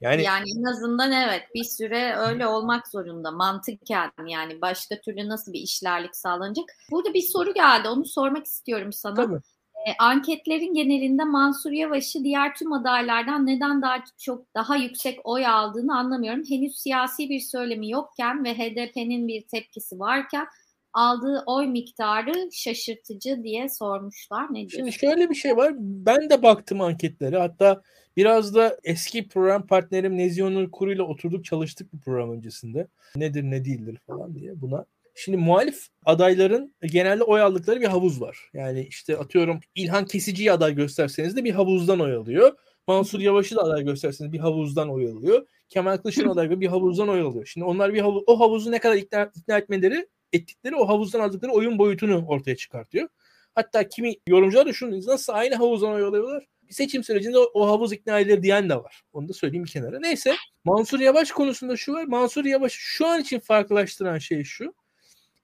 [0.00, 5.52] Yani yani en azından evet bir süre öyle olmak zorunda mantıken yani başka türlü nasıl
[5.52, 6.64] bir işlerlik sağlanacak.
[6.90, 9.14] Burada bir soru geldi onu sormak istiyorum sana.
[9.14, 9.40] Tabii.
[9.86, 15.98] E, anketlerin genelinde Mansur Yavaş'ı diğer tüm adaylardan neden daha çok daha yüksek oy aldığını
[15.98, 16.42] anlamıyorum.
[16.48, 20.46] Henüz siyasi bir söylemi yokken ve HDP'nin bir tepkisi varken
[20.92, 24.46] aldığı oy miktarı şaşırtıcı diye sormuşlar.
[24.50, 24.78] Ne diyorsun?
[24.78, 25.72] Şimdi şöyle bir şey var.
[25.78, 27.38] Ben de baktım anketlere.
[27.38, 27.82] Hatta
[28.16, 32.88] biraz da eski program partnerim Nezion'un kuruyla oturduk çalıştık bu program öncesinde.
[33.16, 34.86] Nedir ne değildir falan diye buna.
[35.14, 38.50] Şimdi muhalif adayların genelde oy aldıkları bir havuz var.
[38.54, 42.52] Yani işte atıyorum İlhan Kesici'yi aday gösterseniz de bir havuzdan oy alıyor.
[42.86, 45.46] Mansur Yavaş'ı da aday gösterseniz bir havuzdan oy alıyor.
[45.68, 47.46] Kemal Kılıçdaroğlu aday bir havuzdan oy alıyor.
[47.46, 51.52] Şimdi onlar bir havuz, o havuzu ne kadar ikna, ikna etmeleri ettikleri o havuzdan aldıkları
[51.52, 53.08] oyun boyutunu ortaya çıkartıyor.
[53.54, 56.46] Hatta kimi yorumcular da şunu nasıl aynı havuzdan oy alıyorlar?
[56.70, 59.02] Seçim sürecinde o, o havuz ikna edilir diyen de var.
[59.12, 60.00] Onu da söyleyeyim bir kenara.
[60.00, 62.04] Neyse Mansur Yavaş konusunda şu var.
[62.04, 64.74] Mansur Yavaş şu an için farklılaştıran şey şu.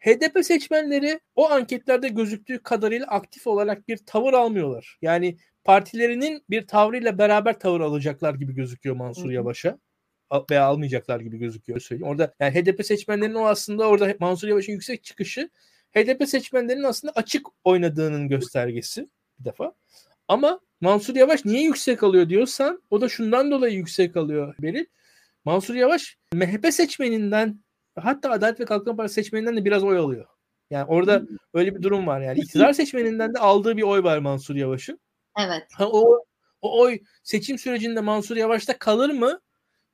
[0.00, 4.98] HDP seçmenleri o anketlerde gözüktüğü kadarıyla aktif olarak bir tavır almıyorlar.
[5.02, 9.78] Yani partilerinin bir tavrıyla beraber tavır alacaklar gibi gözüküyor Mansur Yavaş'a
[10.50, 12.08] veya almayacaklar gibi gözüküyor söyleyeyim.
[12.08, 15.50] Orada yani HDP seçmenlerinin o aslında orada Mansur Yavaş'ın yüksek çıkışı
[15.96, 19.08] HDP seçmenlerinin aslında açık oynadığının göstergesi
[19.38, 19.74] bir defa.
[20.28, 24.84] Ama Mansur Yavaş niye yüksek alıyor diyorsan o da şundan dolayı yüksek alıyor Beril.
[25.44, 27.60] Mansur Yavaş MHP seçmeninden
[27.98, 30.26] hatta Adalet ve Kalkınma Partisi seçmeninden de biraz oy alıyor.
[30.70, 31.36] Yani orada hmm.
[31.54, 32.38] öyle bir durum var yani.
[32.38, 35.00] iktidar seçmeninden de aldığı bir oy var Mansur Yavaş'ın.
[35.38, 35.66] Evet.
[35.72, 36.24] Ha, o,
[36.62, 39.40] o oy seçim sürecinde Mansur Yavaş'ta kalır mı?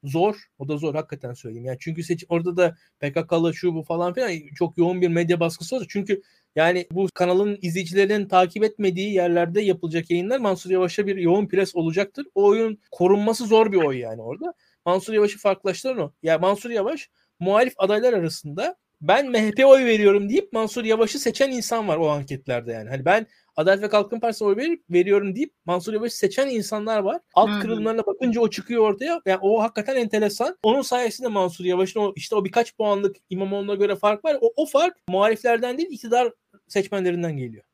[0.04, 0.36] Zor.
[0.58, 1.64] O da zor hakikaten söyleyeyim.
[1.64, 5.74] Yani çünkü seç orada da PKK'lı şu bu falan filan çok yoğun bir medya baskısı
[5.76, 5.90] olacak.
[5.92, 6.22] Çünkü
[6.56, 12.26] yani bu kanalın izleyicilerinin takip etmediği yerlerde yapılacak yayınlar Mansur Yavaş'a bir yoğun pres olacaktır.
[12.34, 14.54] O oyun korunması zor bir oy yani orada.
[14.86, 16.12] Mansur Yavaş'ı farklılaştıran o.
[16.22, 17.10] Yani Mansur Yavaş
[17.40, 22.72] muhalif adaylar arasında ben MHP oy veriyorum deyip Mansur Yavaş'ı seçen insan var o anketlerde
[22.72, 22.88] yani.
[22.88, 27.20] Hani ben Adalet ve Kalkınma Partisi'ne oy ver, veriyorum deyip Mansur Yavaş'ı seçen insanlar var.
[27.34, 27.60] Alt hmm.
[27.60, 29.20] kırılımlarına bakınca o çıkıyor ortaya.
[29.26, 30.56] Yani o hakikaten enteresan.
[30.62, 34.38] Onun sayesinde Mansur Yavaş'ın o işte o birkaç puanlık İmamoğlu'na göre fark var.
[34.40, 36.32] O, o fark muhaliflerden değil iktidar
[36.68, 37.64] seçmenlerinden geliyor.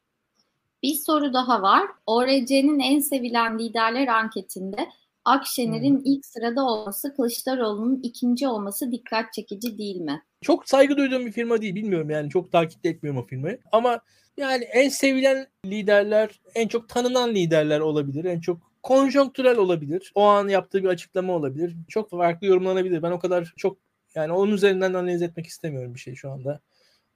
[0.82, 1.82] Bir soru daha var.
[2.06, 4.88] ORC'nin en sevilen liderler anketinde
[5.24, 6.04] Akşener'in hmm.
[6.04, 10.22] ilk sırada olması, Kılıçdaroğlu'nun ikinci olması dikkat çekici değil mi?
[10.42, 13.60] Çok saygı duyduğum bir firma değil bilmiyorum yani çok takip etmiyorum o firmayı.
[13.72, 14.00] Ama
[14.38, 18.24] yani en sevilen liderler, en çok tanınan liderler olabilir.
[18.24, 20.12] En çok konjonktürel olabilir.
[20.14, 21.76] O an yaptığı bir açıklama olabilir.
[21.88, 23.02] Çok farklı yorumlanabilir.
[23.02, 23.78] Ben o kadar çok
[24.14, 26.60] yani onun üzerinden analiz etmek istemiyorum bir şey şu anda.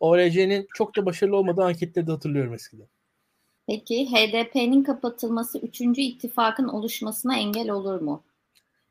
[0.01, 2.87] ORC'nin çok da başarılı olmadığı anketleri de hatırlıyorum eskiden.
[3.67, 5.81] Peki HDP'nin kapatılması 3.
[5.81, 8.25] ittifakın oluşmasına engel olur mu?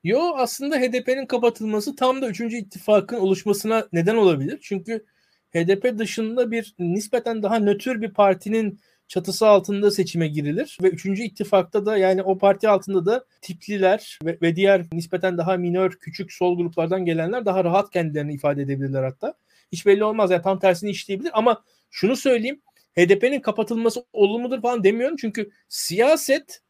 [0.03, 2.41] Yo aslında HDP'nin kapatılması tam da 3.
[2.41, 4.59] ittifakın oluşmasına neden olabilir.
[4.61, 5.05] Çünkü
[5.53, 11.05] HDP dışında bir nispeten daha nötr bir partinin çatısı altında seçime girilir ve 3.
[11.05, 16.33] ittifakta da yani o parti altında da tipliler ve, ve diğer nispeten daha minör küçük
[16.33, 19.33] sol gruplardan gelenler daha rahat kendilerini ifade edebilirler hatta.
[19.71, 22.61] Hiç belli olmaz yani tam tersini işleyebilir ama şunu söyleyeyim
[22.97, 26.61] HDP'nin kapatılması olumludur falan demiyorum çünkü siyaset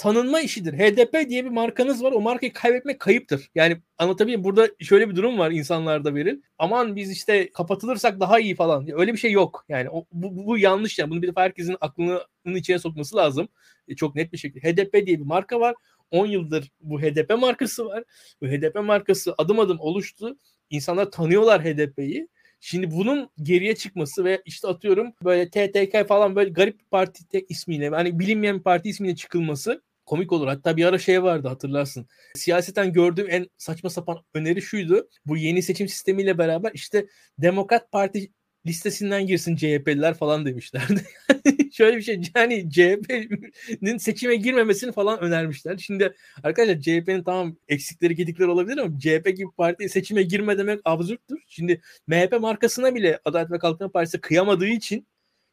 [0.00, 0.72] tanınma işidir.
[0.72, 2.12] HDP diye bir markanız var.
[2.12, 3.50] O markayı kaybetmek kayıptır.
[3.54, 6.44] Yani anlatabiliyor Burada şöyle bir durum var insanlarda verin.
[6.58, 8.88] Aman biz işte kapatılırsak daha iyi falan.
[9.00, 9.64] Öyle bir şey yok.
[9.68, 11.10] Yani o, bu, bu yanlış yani.
[11.10, 13.48] Bunu bir defa herkesin aklının içine sokması lazım.
[13.88, 14.72] E, çok net bir şekilde.
[14.72, 15.74] HDP diye bir marka var.
[16.10, 18.04] 10 yıldır bu HDP markası var.
[18.42, 20.36] Bu HDP markası adım adım oluştu.
[20.70, 22.28] İnsanlar tanıyorlar HDP'yi.
[22.60, 27.88] Şimdi bunun geriye çıkması ve işte atıyorum böyle TTK falan böyle garip bir parti ismiyle
[27.88, 30.46] hani bilinmeyen bir parti ismiyle çıkılması komik olur.
[30.48, 32.06] Hatta bir ara şey vardı hatırlarsın.
[32.34, 35.08] Siyaseten gördüğüm en saçma sapan öneri şuydu.
[35.26, 37.06] Bu yeni seçim sistemiyle beraber işte
[37.38, 38.30] Demokrat Parti
[38.66, 41.02] listesinden girsin CHP'liler falan demişlerdi.
[41.72, 45.78] Şöyle bir şey yani CHP'nin seçime girmemesini falan önermişler.
[45.78, 51.38] Şimdi arkadaşlar CHP'nin tamam eksikleri gedikleri olabilir ama CHP gibi parti seçime girme demek absürttür.
[51.46, 55.06] Şimdi MHP markasına bile Adalet ve Kalkınma Partisi kıyamadığı için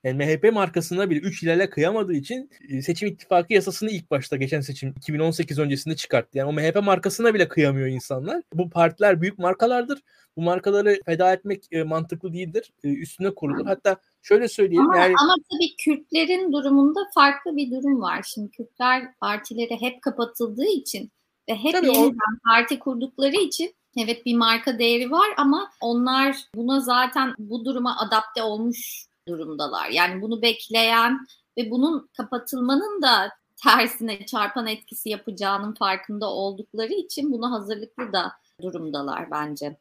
[0.04, 4.62] yani MHP markasına bile 3 ilerle kıyamadığı için e, seçim ittifakı yasasını ilk başta geçen
[4.62, 6.38] seçim 2018 öncesinde çıkarttı.
[6.38, 8.42] Yani o MHP markasına bile kıyamıyor insanlar.
[8.54, 10.00] Bu partiler büyük markalardır.
[10.38, 12.74] Bu markaları feda etmek e, mantıklı değildir.
[12.84, 13.66] E, üstüne kurulur.
[13.66, 14.90] Hatta şöyle söyleyeyim.
[14.90, 15.14] Ama, yani...
[15.24, 18.24] ama tabii Kürtlerin durumunda farklı bir durum var.
[18.28, 21.12] Şimdi Kürtler partileri hep kapatıldığı için
[21.50, 22.50] ve hep tabii yeniden o...
[22.50, 28.44] parti kurdukları için evet bir marka değeri var ama onlar buna zaten bu duruma adapte
[28.44, 29.90] olmuş durumdalar.
[29.90, 33.32] Yani bunu bekleyen ve bunun kapatılmanın da
[33.64, 39.78] tersine çarpan etkisi yapacağının farkında oldukları için buna hazırlıklı da durumdalar bence.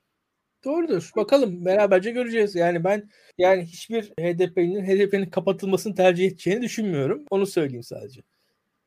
[0.64, 1.10] Doğrudur.
[1.16, 2.54] Bakalım beraberce göreceğiz.
[2.54, 7.24] Yani ben yani hiçbir HDP'nin HDP'nin kapatılmasını tercih edeceğini düşünmüyorum.
[7.30, 8.20] Onu söyleyeyim sadece.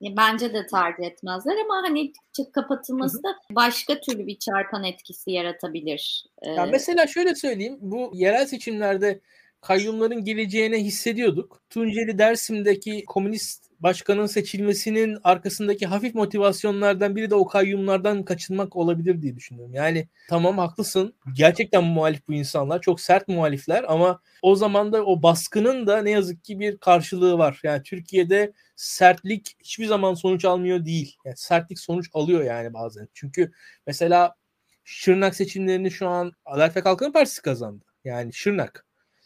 [0.01, 2.13] Bence de tercih etmezler ama hani
[2.53, 6.25] kapatılması da başka türlü bir çarpan etkisi yaratabilir.
[6.45, 7.77] Ya mesela şöyle söyleyeyim.
[7.81, 9.21] Bu yerel seçimlerde
[9.61, 11.61] kayyumların geleceğine hissediyorduk.
[11.69, 19.35] Tunceli Dersim'deki komünist başkanın seçilmesinin arkasındaki hafif motivasyonlardan biri de o kayyumlardan kaçınmak olabilir diye
[19.35, 19.73] düşünüyorum.
[19.73, 21.13] Yani tamam haklısın.
[21.33, 22.81] Gerçekten muhalif bu insanlar.
[22.81, 27.37] Çok sert muhalifler ama o zaman da o baskının da ne yazık ki bir karşılığı
[27.37, 27.59] var.
[27.63, 31.15] Yani Türkiye'de sertlik hiçbir zaman sonuç almıyor değil.
[31.25, 33.07] Yani sertlik sonuç alıyor yani bazen.
[33.13, 33.51] Çünkü
[33.87, 34.35] mesela
[34.83, 37.85] Şırnak seçimlerini şu an Adalet ve Kalkınma Partisi kazandı.
[38.03, 38.85] Yani Şırnak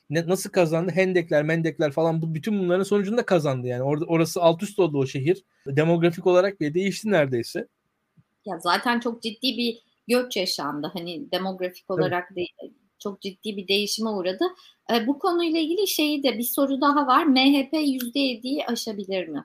[0.09, 0.91] ne, nasıl kazandı?
[0.95, 3.83] Hendekler, mendekler falan bu bütün bunların sonucunda kazandı yani.
[3.83, 5.43] Orada orası alt üst oldu o şehir.
[5.67, 7.67] Demografik olarak bile değişti neredeyse.
[8.45, 10.91] Ya zaten çok ciddi bir göç yaşandı.
[10.93, 12.35] Hani demografik olarak evet.
[12.35, 14.43] değil çok ciddi bir değişime uğradı.
[14.93, 17.25] E, bu konuyla ilgili şeyi de bir soru daha var.
[17.25, 19.43] MHP %7'yi aşabilir mi?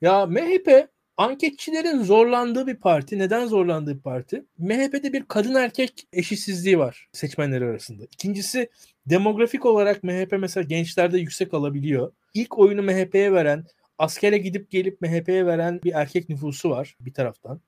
[0.00, 0.88] Ya MHP
[1.20, 3.18] anketçilerin zorlandığı bir parti.
[3.18, 4.44] Neden zorlandığı bir parti?
[4.58, 8.04] MHP'de bir kadın erkek eşitsizliği var seçmenler arasında.
[8.04, 8.70] İkincisi
[9.06, 12.12] demografik olarak MHP mesela gençlerde yüksek alabiliyor.
[12.34, 13.64] İlk oyunu MHP'ye veren,
[13.98, 17.60] askere gidip gelip MHP'ye veren bir erkek nüfusu var bir taraftan.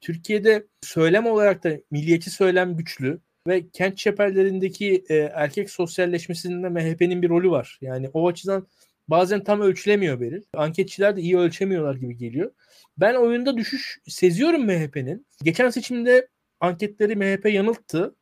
[0.00, 7.28] Türkiye'de söylem olarak da milliyetçi söylem güçlü ve kent çeperlerindeki e, erkek sosyalleşmesinde MHP'nin bir
[7.28, 7.78] rolü var.
[7.80, 8.66] Yani o açıdan
[9.10, 10.42] bazen tam ölçülemiyor Beril.
[10.54, 12.52] Anketçiler de iyi ölçemiyorlar gibi geliyor.
[12.98, 15.26] Ben oyunda düşüş seziyorum MHP'nin.
[15.42, 16.28] Geçen seçimde
[16.60, 18.14] anketleri MHP yanılttı.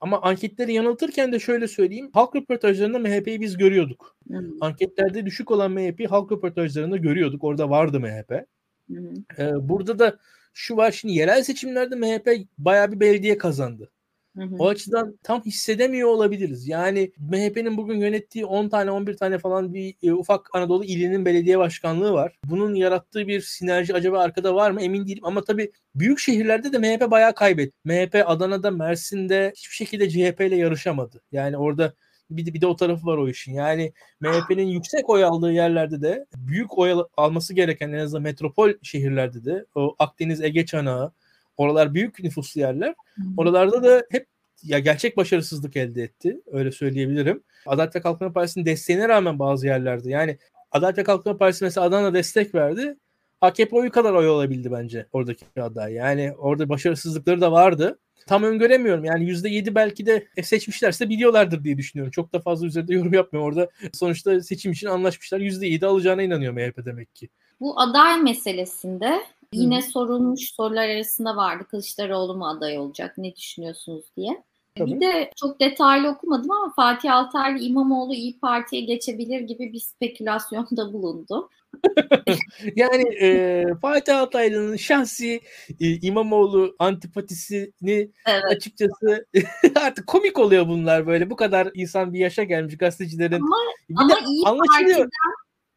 [0.00, 2.10] Ama anketleri yanıltırken de şöyle söyleyeyim.
[2.12, 4.16] Halk röportajlarında MHP'yi biz görüyorduk.
[4.28, 4.50] Hı hı.
[4.60, 7.44] Anketlerde düşük olan MHP'yi halk röportajlarında görüyorduk.
[7.44, 8.30] Orada vardı MHP.
[8.30, 9.42] Hı hı.
[9.42, 10.18] Ee, burada da
[10.54, 13.90] şu var şimdi yerel seçimlerde MHP bayağı bir belediye kazandı.
[14.36, 14.56] Hı hı.
[14.58, 16.68] O açıdan tam hissedemiyor olabiliriz.
[16.68, 21.58] Yani MHP'nin bugün yönettiği 10 tane 11 tane falan bir e, ufak Anadolu ilinin belediye
[21.58, 22.38] başkanlığı var.
[22.44, 26.78] Bunun yarattığı bir sinerji acaba arkada var mı emin değilim ama tabii büyük şehirlerde de
[26.78, 27.76] MHP bayağı kaybetti.
[27.84, 31.20] MHP Adana'da, Mersin'de hiçbir şekilde CHP ile yarışamadı.
[31.32, 31.92] Yani orada
[32.30, 33.54] bir de, bir de o tarafı var o işin.
[33.54, 39.44] Yani MHP'nin yüksek oy aldığı yerlerde de büyük oy alması gereken en azından metropol şehirlerde
[39.44, 41.12] de o Akdeniz Ege çanağı
[41.56, 42.94] Oralar büyük nüfuslu yerler.
[43.36, 44.26] Oralarda da hep
[44.62, 46.40] ya gerçek başarısızlık elde etti.
[46.52, 47.42] Öyle söyleyebilirim.
[47.66, 50.38] Adalet ve Kalkınma Partisi'nin desteğine rağmen bazı yerlerde yani
[50.70, 52.96] Adalet ve Kalkınma Partisi mesela Adana destek verdi.
[53.40, 55.92] AKP oyu kadar oy olabildi bence oradaki aday.
[55.92, 57.98] Yani orada başarısızlıkları da vardı.
[58.26, 59.04] Tam öngöremiyorum.
[59.04, 62.10] Yani %7 belki de e, seçmişlerse biliyorlardır diye düşünüyorum.
[62.10, 63.48] Çok da fazla üzerinde yorum yapmıyorum.
[63.48, 65.40] Orada sonuçta seçim için anlaşmışlar.
[65.40, 67.28] %7 alacağına inanıyor MHP demek ki.
[67.60, 69.20] Bu aday meselesinde
[69.56, 69.82] Yine Hı.
[69.82, 74.42] sorulmuş sorular arasında vardı Kılıçdaroğlu mu aday olacak ne düşünüyorsunuz diye.
[74.78, 74.94] Tabii.
[74.94, 80.92] Bir de çok detaylı okumadım ama Fatih Altaylı İmamoğlu İyi Parti'ye geçebilir gibi bir spekülasyonda
[80.92, 81.48] bulundu.
[82.76, 85.40] yani e, Fatih Altaylı'nın şahsi
[85.80, 88.44] e, İmamoğlu antipatisini evet.
[88.50, 89.26] açıkçası
[89.74, 91.30] artık komik oluyor bunlar böyle.
[91.30, 93.40] Bu kadar insan bir yaşa gelmiş gazetecilerin.
[93.40, 93.56] Ama,
[93.88, 95.08] bir ama İyi Parti'den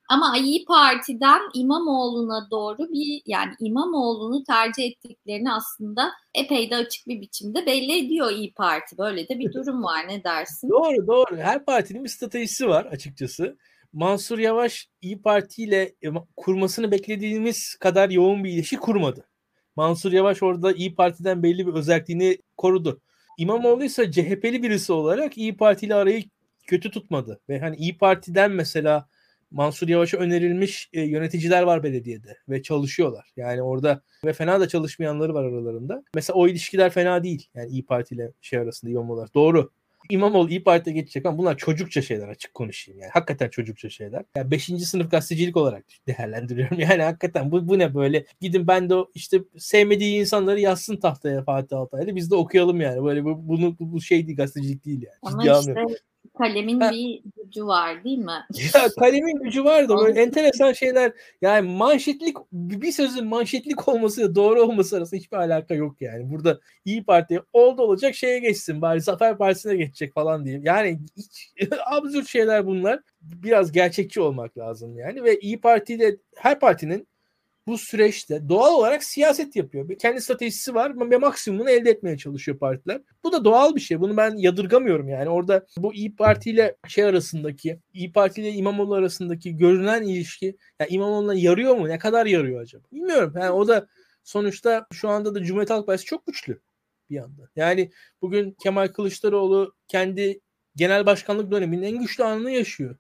[0.10, 7.22] ama İyi Parti'den İmamoğlu'na doğru bir yani İmamoğlu'nu tercih ettiklerini aslında epey de açık bir
[7.22, 8.98] biçimde belli ediyor İyi Parti.
[8.98, 10.69] Böyle de bir durum var ne dersin?
[10.69, 11.38] Doğru doğru.
[11.38, 13.58] Her partinin bir stratejisi var açıkçası.
[13.93, 15.95] Mansur Yavaş İyi Parti ile
[16.38, 19.26] kurmasını beklediğimiz kadar yoğun bir ilişki kurmadı.
[19.76, 23.02] Mansur Yavaş orada İyi Parti'den belli bir özelliğini korudu.
[23.38, 26.24] İmamoğlu ise CHP'li birisi olarak İyi Parti ile arayı
[26.67, 27.39] kötü tutmadı.
[27.50, 29.08] Ve hani İyi Parti'den mesela
[29.51, 33.31] Mansur Yavaş'a önerilmiş e, yöneticiler var belediyede ve çalışıyorlar.
[33.35, 36.03] Yani orada ve fena da çalışmayanları var aralarında.
[36.15, 37.47] Mesela o ilişkiler fena değil.
[37.55, 39.25] Yani İyi Parti ile şey arasında İmamoğlu.
[39.33, 39.71] Doğru.
[40.09, 43.12] İmamoğlu İyi Parti'ye geçecek ama bunlar çocukça şeyler açık konuşayım yani.
[43.12, 44.23] Hakikaten çocukça şeyler.
[44.35, 44.65] Yani 5.
[44.65, 46.79] sınıf gazetecilik olarak değerlendiriyorum.
[46.89, 48.25] Yani hakikaten bu, bu ne böyle?
[48.41, 52.15] Gidin ben de işte sevmediği insanları yazsın tahtaya Fatih Altaylı.
[52.15, 53.03] Biz de okuyalım yani.
[53.03, 55.15] Böyle bu, bunu bu şey değil gazetecilik değil yani.
[55.21, 55.85] Ama Ciddi işte.
[56.39, 56.91] Kalemin ha.
[56.91, 58.45] bir gücü var değil mi?
[58.75, 64.62] Ya kalemin gücü var da böyle enteresan şeyler yani manşetlik bir sözün manşetlik olması doğru
[64.62, 66.32] olması arasında hiçbir alaka yok yani.
[66.32, 70.65] Burada İyi Parti oldu olacak şeye geçsin bari Zafer Partisi'ne geçecek falan diyeyim.
[70.65, 71.54] Yani hiç
[71.86, 72.99] absürt şeyler bunlar.
[73.21, 77.08] Biraz gerçekçi olmak lazım yani ve İyi Parti ile her partinin
[77.69, 79.97] bu süreçte doğal olarak siyaset yapıyor.
[79.99, 83.01] Kendi stratejisi var ve maksimumunu elde etmeye çalışıyor partiler.
[83.23, 83.99] Bu da doğal bir şey.
[83.99, 85.29] Bunu ben yadırgamıyorum yani.
[85.29, 90.89] Orada bu İyi Parti ile şey arasındaki, İyi Parti ile İmamoğlu arasındaki görünen ilişki yani
[90.91, 91.89] İmamoğlu'na yarıyor mu?
[91.89, 92.84] Ne kadar yarıyor acaba?
[92.91, 93.34] Bilmiyorum.
[93.36, 93.88] Yani o da
[94.23, 96.62] sonuçta şu anda da Cumhuriyet Halk Partisi çok güçlü
[97.10, 97.49] bir anda.
[97.55, 100.39] Yani bugün Kemal Kılıçdaroğlu kendi
[100.75, 102.97] genel başkanlık döneminin en güçlü anını yaşıyor.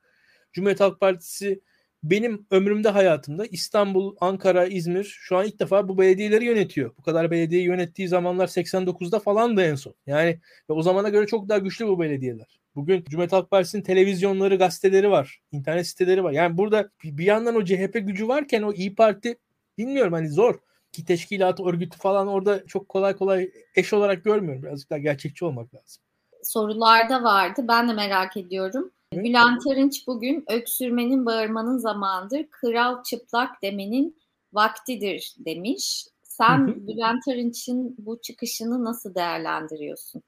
[0.53, 1.61] Cumhuriyet Halk Partisi
[2.03, 6.91] benim ömrümde hayatımda İstanbul, Ankara, İzmir şu an ilk defa bu belediyeleri yönetiyor.
[6.97, 9.93] Bu kadar belediyeyi yönettiği zamanlar 89'da falan da en son.
[10.07, 12.59] Yani ve o zamana göre çok daha güçlü bu belediyeler.
[12.75, 15.39] Bugün Cumhuriyet Halk Partisi'nin televizyonları, gazeteleri var.
[15.51, 16.31] internet siteleri var.
[16.31, 19.37] Yani burada bir yandan o CHP gücü varken o İyi Parti
[19.77, 20.59] bilmiyorum hani zor.
[20.91, 24.63] Ki teşkilatı, örgütü falan orada çok kolay kolay eş olarak görmüyorum.
[24.63, 26.03] Birazcık daha gerçekçi olmak lazım.
[26.43, 27.61] Sorularda vardı.
[27.67, 28.91] Ben de merak ediyorum.
[29.13, 32.45] Bülent Arınç bugün öksürmenin bağırmanın zamanıdır.
[32.51, 34.17] Kral çıplak demenin
[34.53, 36.07] vaktidir demiş.
[36.23, 40.23] Sen Bülent Arınç'ın bu çıkışını nasıl değerlendiriyorsun?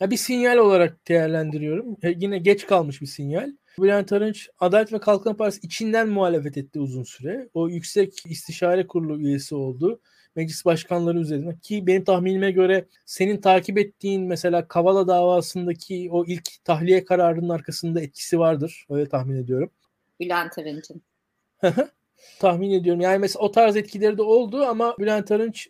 [0.00, 1.96] Ya bir sinyal olarak değerlendiriyorum.
[2.02, 3.52] E, yine geç kalmış bir sinyal.
[3.78, 7.48] Bülent Arınç Adalet ve Kalkınma Partisi içinden muhalefet etti uzun süre.
[7.54, 10.00] O yüksek istişare kurulu üyesi oldu.
[10.36, 16.64] Meclis başkanları üzerine ki benim tahminime göre senin takip ettiğin mesela Kavala davasındaki o ilk
[16.64, 18.86] tahliye kararının arkasında etkisi vardır.
[18.90, 19.70] Öyle tahmin ediyorum.
[20.20, 21.02] Bülent Arınç'ın.
[22.40, 23.00] tahmin ediyorum.
[23.00, 25.68] Yani mesela o tarz etkileri de oldu ama Bülent Arınç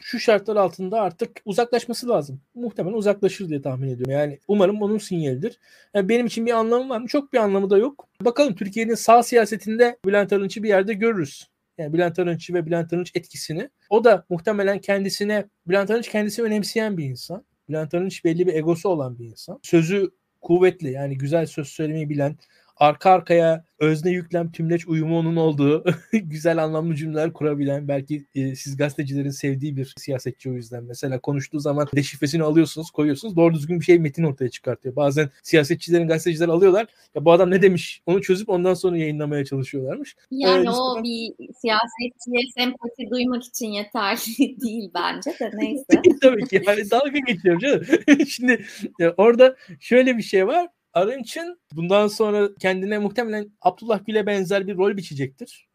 [0.00, 2.40] şu şartlar altında artık uzaklaşması lazım.
[2.54, 4.12] Muhtemelen uzaklaşır diye tahmin ediyorum.
[4.12, 5.58] Yani umarım onun sinyalidir.
[5.94, 7.06] Yani benim için bir anlamı var mı?
[7.06, 8.08] Çok bir anlamı da yok.
[8.20, 11.48] Bakalım Türkiye'nin sağ siyasetinde Bülent Arınç'ı bir yerde görürüz.
[11.78, 13.70] Yani Bülent Arınç'ı ve Bülent Arınç etkisini.
[13.90, 17.44] O da muhtemelen kendisine, Bülent Arınç kendisini önemseyen bir insan.
[17.68, 19.60] Bülent Arınç belli bir egosu olan bir insan.
[19.62, 20.10] Sözü
[20.40, 22.36] kuvvetli yani güzel söz söylemeyi bilen,
[22.80, 28.76] arka arkaya özne yüklem tümleç uyumu onun olduğu güzel anlamlı cümleler kurabilen belki e, siz
[28.76, 30.84] gazetecilerin sevdiği bir siyasetçi o yüzden.
[30.84, 34.96] Mesela konuştuğu zaman deşifresini alıyorsunuz koyuyorsunuz doğru düzgün bir şey metin ortaya çıkartıyor.
[34.96, 40.16] Bazen siyasetçilerin gazeteciler alıyorlar ya bu adam ne demiş onu çözüp ondan sonra yayınlamaya çalışıyorlarmış.
[40.30, 46.02] Yani ee, o bir siyasetçiye sempati duymak için yeterli değil bence de neyse.
[46.22, 47.84] Tabii ki yani dalga geçiyorum canım.
[48.28, 48.64] Şimdi
[48.98, 54.76] ya orada şöyle bir şey var Arınç'ın bundan sonra kendine muhtemelen Abdullah Gül'e benzer bir
[54.76, 55.68] rol biçecektir.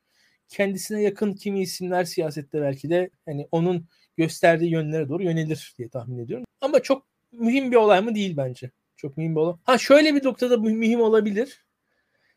[0.49, 6.19] Kendisine yakın kimi isimler siyasette belki de hani onun gösterdiği yönlere doğru yönelir diye tahmin
[6.19, 6.45] ediyorum.
[6.61, 8.71] Ama çok mühim bir olay mı değil bence.
[8.95, 9.55] Çok mühim bir olay.
[9.63, 11.63] Ha şöyle bir noktada mühim olabilir.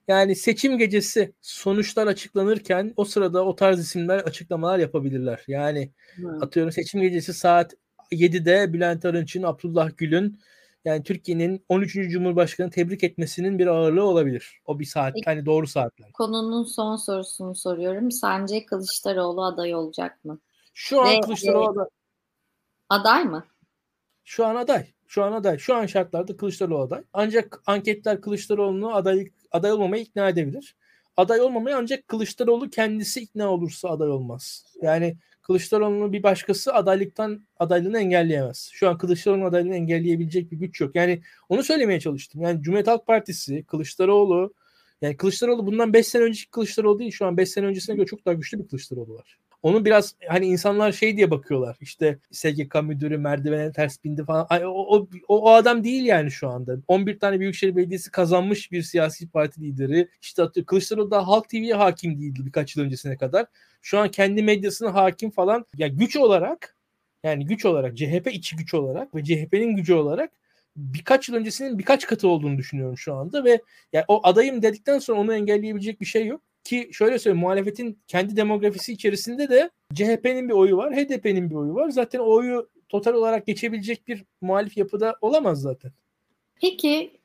[0.08, 5.44] Yani seçim gecesi sonuçlar açıklanırken o sırada o tarz isimler açıklamalar yapabilirler.
[5.48, 6.42] Yani hmm.
[6.42, 7.74] atıyorum seçim gecesi saat
[8.12, 10.38] 7'de Bülent Arınç'ın, Abdullah Gül'ün
[10.86, 11.94] yani Türkiye'nin 13.
[11.94, 14.60] Cumhurbaşkanı tebrik etmesinin bir ağırlığı olabilir.
[14.66, 16.12] O bir saat, Peki, hani doğru saatler.
[16.12, 18.10] Konunun son sorusunu soruyorum.
[18.10, 20.38] Sence Kılıçdaroğlu aday olacak mı?
[20.74, 21.86] Şu an Ve, Kılıçdaroğlu aday.
[22.88, 23.44] Aday mı?
[24.24, 24.86] Şu an aday.
[25.06, 25.58] Şu an aday.
[25.58, 27.02] Şu an şartlarda Kılıçdaroğlu aday.
[27.12, 30.76] Ancak anketler Kılıçdaroğlu'nu aday, aday olmamaya ikna edebilir.
[31.16, 34.66] Aday olmamaya ancak Kılıçdaroğlu kendisi ikna olursa aday olmaz.
[34.82, 35.16] Yani
[35.46, 38.70] Kılıçdaroğlu'nu bir başkası adaylıktan adaylığını engelleyemez.
[38.72, 40.96] Şu an Kılıçdaroğlu'nun adaylığını engelleyebilecek bir güç yok.
[40.96, 42.42] Yani onu söylemeye çalıştım.
[42.42, 44.54] Yani Cumhuriyet Halk Partisi, Kılıçdaroğlu
[45.02, 47.10] yani Kılıçdaroğlu bundan 5 sene önceki Kılıçdaroğlu değil.
[47.10, 49.38] Şu an 5 sene öncesine göre çok daha güçlü bir Kılıçdaroğlu var.
[49.62, 51.76] Onu biraz hani insanlar şey diye bakıyorlar.
[51.80, 54.46] İşte SGK müdürü merdivene ters bindi falan.
[54.50, 56.76] Ay, o, o, o, adam değil yani şu anda.
[56.88, 60.08] 11 tane Büyükşehir Belediyesi kazanmış bir siyasi parti lideri.
[60.22, 63.46] İşte Kılıçdaroğlu da Halk TV'ye hakim değildi birkaç yıl öncesine kadar.
[63.82, 65.66] Şu an kendi medyasına hakim falan.
[65.76, 66.76] Ya güç olarak
[67.24, 70.30] yani güç olarak CHP içi güç olarak ve CHP'nin gücü olarak
[70.76, 73.60] birkaç yıl öncesinin birkaç katı olduğunu düşünüyorum şu anda ve
[73.92, 76.40] yani o adayım dedikten sonra onu engelleyebilecek bir şey yok.
[76.66, 81.74] Ki şöyle söyleyeyim muhalefetin kendi demografisi içerisinde de CHP'nin bir oyu var, HDP'nin bir oyu
[81.74, 81.88] var.
[81.88, 85.92] Zaten o oyu total olarak geçebilecek bir muhalif yapıda olamaz zaten.
[86.60, 87.20] Peki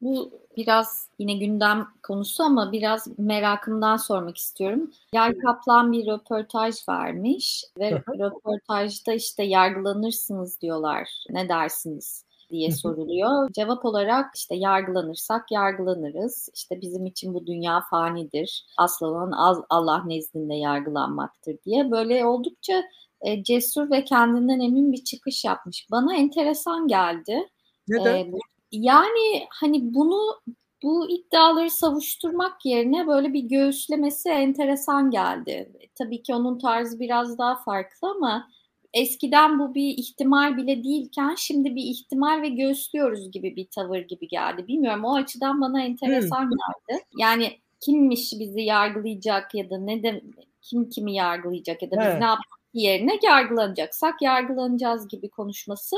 [0.00, 4.90] bu biraz yine gündem konusu ama biraz merakımdan sormak istiyorum.
[5.14, 11.08] Yer Kaplan bir röportaj vermiş ve röportajda işte yargılanırsınız diyorlar.
[11.30, 12.24] Ne dersiniz?
[12.52, 13.52] Diye soruluyor.
[13.52, 16.48] Cevap olarak işte yargılanırsak yargılanırız.
[16.54, 18.66] İşte bizim için bu dünya fanidir.
[18.78, 21.90] Asıl olan Allah nezdinde yargılanmaktır diye.
[21.90, 22.82] Böyle oldukça
[23.20, 25.86] e, cesur ve kendinden emin bir çıkış yapmış.
[25.90, 27.48] Bana enteresan geldi.
[27.88, 28.16] Neden?
[28.16, 28.30] E,
[28.72, 30.40] yani hani bunu
[30.82, 35.72] bu iddiaları savuşturmak yerine böyle bir göğüslemesi enteresan geldi.
[35.94, 38.48] Tabii ki onun tarzı biraz daha farklı ama
[38.94, 44.28] eskiden bu bir ihtimal bile değilken şimdi bir ihtimal ve göğüslüyoruz gibi bir tavır gibi
[44.28, 44.68] geldi.
[44.68, 46.50] Bilmiyorum o açıdan bana enteresan hmm.
[46.50, 47.04] geldi.
[47.18, 50.22] Yani kimmiş bizi yargılayacak ya da ne de
[50.62, 52.14] kim kimi yargılayacak ya da evet.
[52.14, 55.96] biz ne yapmak yerine yargılanacaksak yargılanacağız gibi konuşması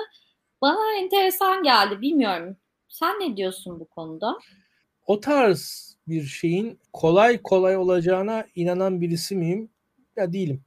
[0.63, 2.01] bana enteresan geldi.
[2.01, 2.57] Bilmiyorum.
[2.89, 4.39] Sen ne diyorsun bu konuda?
[5.07, 9.71] O tarz bir şeyin kolay kolay olacağına inanan birisi miyim?
[10.17, 10.65] Ya değilim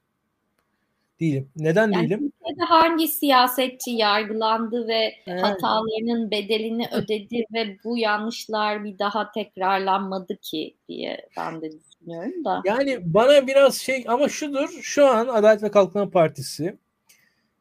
[1.19, 1.49] değilim.
[1.55, 2.19] Neden yani değilim?
[2.19, 5.43] Türkiye'de hangi siyasetçi yargılandı ve evet.
[5.43, 12.61] hatalarının bedelini ödedi ve bu yanlışlar bir daha tekrarlanmadı ki diye ben de düşünüyorum da.
[12.65, 16.77] Yani bana biraz şey ama şudur şu an Adalet ve Kalkınma Partisi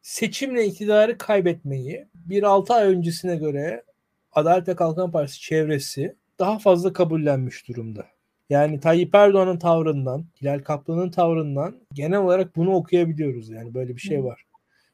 [0.01, 3.83] seçimle iktidarı kaybetmeyi bir 6 ay öncesine göre
[4.31, 8.05] Adalet ve Kalkınma Partisi çevresi daha fazla kabullenmiş durumda.
[8.49, 13.49] Yani Tayyip Erdoğan'ın tavrından, Hilal Kaplan'ın tavrından genel olarak bunu okuyabiliyoruz.
[13.49, 14.43] Yani böyle bir şey var.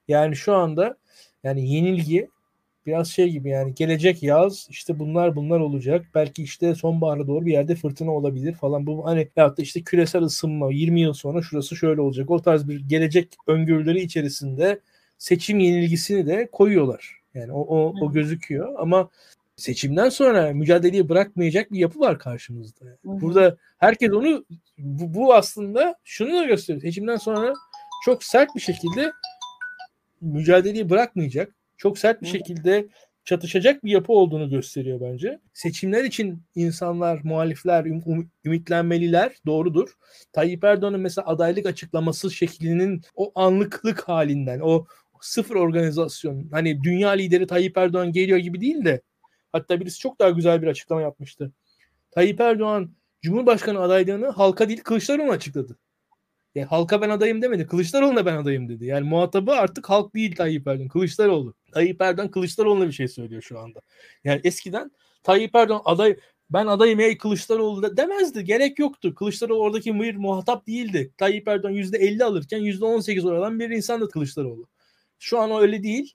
[0.08, 0.98] Yani şu anda
[1.44, 2.30] yani yenilgi
[2.86, 6.06] biraz şey gibi yani gelecek yaz işte bunlar bunlar olacak.
[6.16, 8.88] Belki işte sonbahara doğru bir yerde fırtına olabilir falan.
[8.88, 12.30] Bu hani ya da işte küresel ısınma 20 yıl sonra şurası şöyle olacak.
[12.32, 14.80] O tarz bir gelecek öngörüleri içerisinde
[15.18, 17.20] seçim yenilgisini de koyuyorlar.
[17.34, 19.10] Yani o, o, o gözüküyor ama
[19.56, 22.86] seçimden sonra mücadeleyi bırakmayacak bir yapı var karşımızda.
[23.04, 24.46] Burada herkes onu
[24.78, 26.82] bu, bu aslında şunu da gösteriyor.
[26.82, 27.54] Seçimden sonra
[28.06, 29.12] çok sert bir şekilde
[30.22, 32.88] mücadeleyi bırakmayacak, çok sert bir şekilde
[33.26, 35.40] çatışacak bir yapı olduğunu gösteriyor bence.
[35.54, 39.36] Seçimler için insanlar, muhalifler, um, ümitlenmeliler.
[39.46, 39.94] Doğrudur.
[40.34, 44.86] Tayyip Erdoğan'ın mesela adaylık açıklaması şeklinin o anlıklık halinden, o
[45.22, 49.02] sıfır organizasyon, hani dünya lideri Tayyip Erdoğan geliyor gibi değil de
[49.54, 51.52] hatta birisi çok daha güzel bir açıklama yapmıştı.
[52.12, 52.92] Tayyip Erdoğan
[53.22, 55.78] Cumhurbaşkanı adaylığını halka değil Kılıçdaroğlu açıkladı.
[56.56, 57.68] Yani halka ben adayım demedi.
[57.68, 58.86] Kılıçdaroğlu'na ben adayım dedi.
[58.86, 60.88] Yani muhatabı artık halk değil Tayyip Erdoğan.
[60.88, 61.54] Kılıçdaroğlu.
[61.72, 63.82] Tayyip Erdoğan Kılıçdaroğlu'na bir şey söylüyor şu anda.
[64.24, 64.92] Yani eskiden
[65.24, 66.18] Tayyip Erdoğan aday
[66.50, 68.44] ben adayım ey Kılıçdaroğlu da demezdi.
[68.44, 69.16] Gerek yoktu.
[69.16, 71.12] Kılıçdaroğlu oradaki bir muhatap değildi.
[71.18, 74.68] Tayyip Erdoğan %50 alırken %18 oran bir insan da Kılıçdaroğlu.
[75.20, 76.14] Şu an o öyle değil.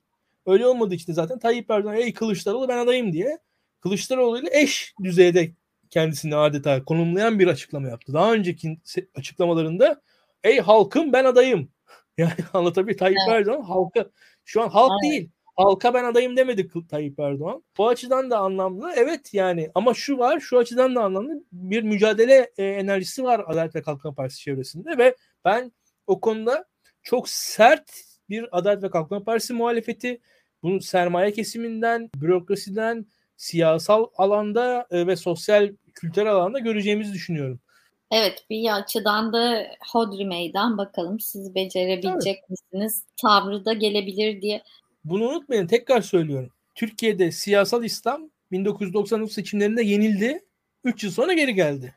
[0.49, 3.39] Öyle olmadığı için zaten Tayyip Erdoğan ey Kılıçdaroğlu ben adayım diye
[3.81, 5.51] Kılıçdaroğlu ile eş düzeyde
[5.89, 8.13] kendisini adeta konumlayan bir açıklama yaptı.
[8.13, 8.77] Daha önceki
[9.15, 10.01] açıklamalarında
[10.43, 11.69] ey halkım ben adayım.
[12.17, 13.39] Yani anlatabiliyor Tayyip evet.
[13.39, 14.09] Erdoğan halka
[14.45, 15.11] şu an halk evet.
[15.11, 15.29] değil.
[15.55, 17.63] Halka ben adayım demedi Tayyip Erdoğan.
[17.77, 18.91] Bu açıdan da anlamlı.
[18.95, 21.43] Evet yani ama şu var şu açıdan da anlamlı.
[21.51, 25.71] Bir mücadele e, enerjisi var Adalet ve Kalkınma Partisi çevresinde ve ben
[26.07, 26.65] o konuda
[27.03, 27.91] çok sert
[28.29, 30.21] bir Adalet ve Kalkınma Partisi muhalefeti
[30.63, 33.05] bunun sermaye kesiminden, bürokrasiden,
[33.37, 37.59] siyasal alanda e, ve sosyal kültürel alanda göreceğimizi düşünüyorum.
[38.11, 42.49] Evet bir açıdan da hodri meydan bakalım siz becerebilecek evet.
[42.49, 43.03] misiniz?
[43.21, 44.63] Tavrı da gelebilir diye.
[45.05, 46.49] Bunu unutmayın tekrar söylüyorum.
[46.75, 50.39] Türkiye'de siyasal İslam 1999 seçimlerinde yenildi.
[50.83, 51.95] 3 yıl sonra geri geldi.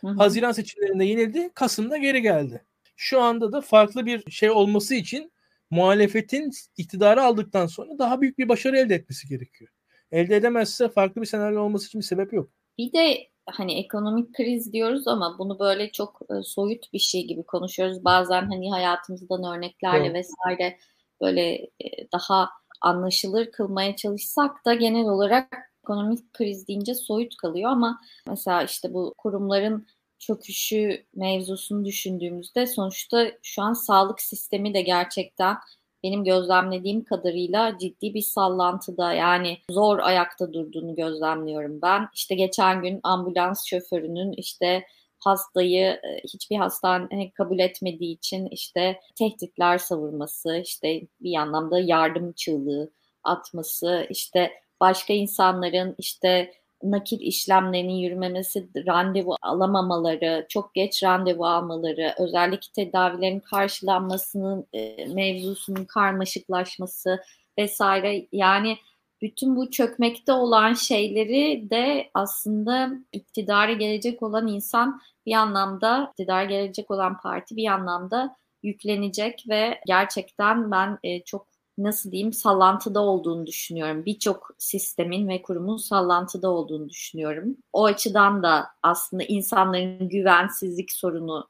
[0.00, 0.14] Hı hı.
[0.16, 1.50] Haziran seçimlerinde yenildi.
[1.54, 2.64] Kasım'da geri geldi.
[2.96, 5.31] Şu anda da farklı bir şey olması için
[5.72, 9.70] muhalefetin iktidarı aldıktan sonra daha büyük bir başarı elde etmesi gerekiyor.
[10.10, 12.50] Elde edemezse farklı bir senaryo olması için bir sebep yok.
[12.78, 17.42] Bir de hani ekonomik kriz diyoruz ama bunu böyle çok e, soyut bir şey gibi
[17.42, 18.04] konuşuyoruz.
[18.04, 20.14] Bazen hani hayatımızdan örneklerle evet.
[20.14, 20.78] vesaire
[21.20, 22.48] böyle e, daha
[22.80, 29.14] anlaşılır kılmaya çalışsak da genel olarak ekonomik kriz deyince soyut kalıyor ama mesela işte bu
[29.18, 29.86] kurumların
[30.22, 35.56] çöküşü mevzusunu düşündüğümüzde sonuçta şu an sağlık sistemi de gerçekten
[36.02, 42.08] benim gözlemlediğim kadarıyla ciddi bir sallantıda yani zor ayakta durduğunu gözlemliyorum ben.
[42.14, 44.84] İşte geçen gün ambulans şoförünün işte
[45.18, 52.90] hastayı e, hiçbir hastane kabul etmediği için işte tehditler savurması, işte bir anlamda yardım çığlığı
[53.24, 54.50] atması, işte
[54.80, 56.52] başka insanların işte
[56.82, 67.20] nakil işlemlerinin yürümemesi, randevu alamamaları, çok geç randevu almaları, özellikle tedavilerin karşılanmasının e, mevzusunun karmaşıklaşması
[67.58, 68.26] vesaire.
[68.32, 68.78] Yani
[69.22, 76.90] bütün bu çökmekte olan şeyleri de aslında iktidara gelecek olan insan bir anlamda iktidara gelecek
[76.90, 84.04] olan parti bir anlamda yüklenecek ve gerçekten ben e, çok nasıl diyeyim sallantıda olduğunu düşünüyorum.
[84.04, 87.56] Birçok sistemin ve kurumun sallantıda olduğunu düşünüyorum.
[87.72, 91.48] O açıdan da aslında insanların güvensizlik sorunu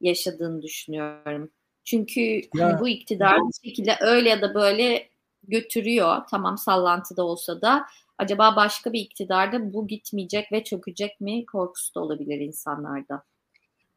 [0.00, 1.50] yaşadığını düşünüyorum.
[1.84, 5.08] Çünkü ya, hani bu iktidar bir şekilde öyle ya da böyle
[5.48, 6.22] götürüyor.
[6.30, 7.86] Tamam sallantıda olsa da
[8.18, 13.22] acaba başka bir iktidarda bu gitmeyecek ve çökecek mi korkusu da olabilir insanlarda.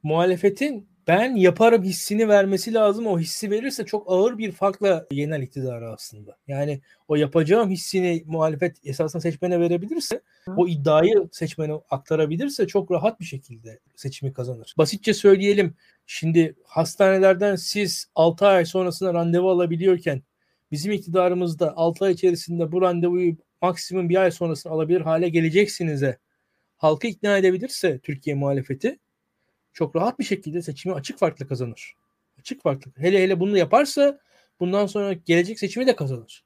[0.04, 3.08] Muhalefetin ben yaparım hissini vermesi lazım.
[3.08, 6.38] O hissi verirse çok ağır bir farkla yener iktidarı aslında.
[6.48, 10.22] Yani o yapacağım hissini muhalefet esasında seçmene verebilirse,
[10.58, 14.76] o iddiayı seçmene aktarabilirse çok rahat bir şekilde seçimi kazanır.
[14.78, 15.76] Basitçe söyleyelim.
[16.06, 20.22] Şimdi hastanelerden siz 6 ay sonrasında randevu alabiliyorken
[20.72, 26.18] bizim iktidarımızda 6 ay içerisinde bu randevuyu maksimum bir ay sonrasında alabilir hale geleceksinize
[26.78, 29.00] halkı ikna edebilirse Türkiye muhalefeti
[29.74, 31.96] çok rahat bir şekilde seçimi açık farklı kazanır.
[32.40, 32.92] Açık farklı.
[32.98, 34.20] Hele hele bunu yaparsa
[34.60, 36.44] bundan sonra gelecek seçimi de kazanır.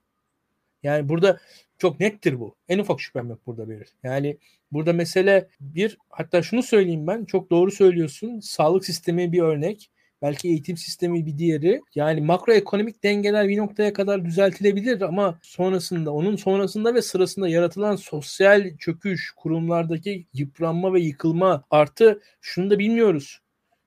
[0.83, 1.39] Yani burada
[1.77, 2.55] çok nettir bu.
[2.69, 3.89] En ufak şüphem yok burada belir.
[4.03, 4.37] Yani
[4.71, 8.39] burada mesele bir hatta şunu söyleyeyim ben çok doğru söylüyorsun.
[8.39, 9.91] Sağlık sistemi bir örnek.
[10.23, 11.81] Belki eğitim sistemi bir diğeri.
[11.95, 18.77] Yani makroekonomik dengeler bir noktaya kadar düzeltilebilir ama sonrasında onun sonrasında ve sırasında yaratılan sosyal
[18.77, 23.39] çöküş, kurumlardaki yıpranma ve yıkılma artı şunu da bilmiyoruz.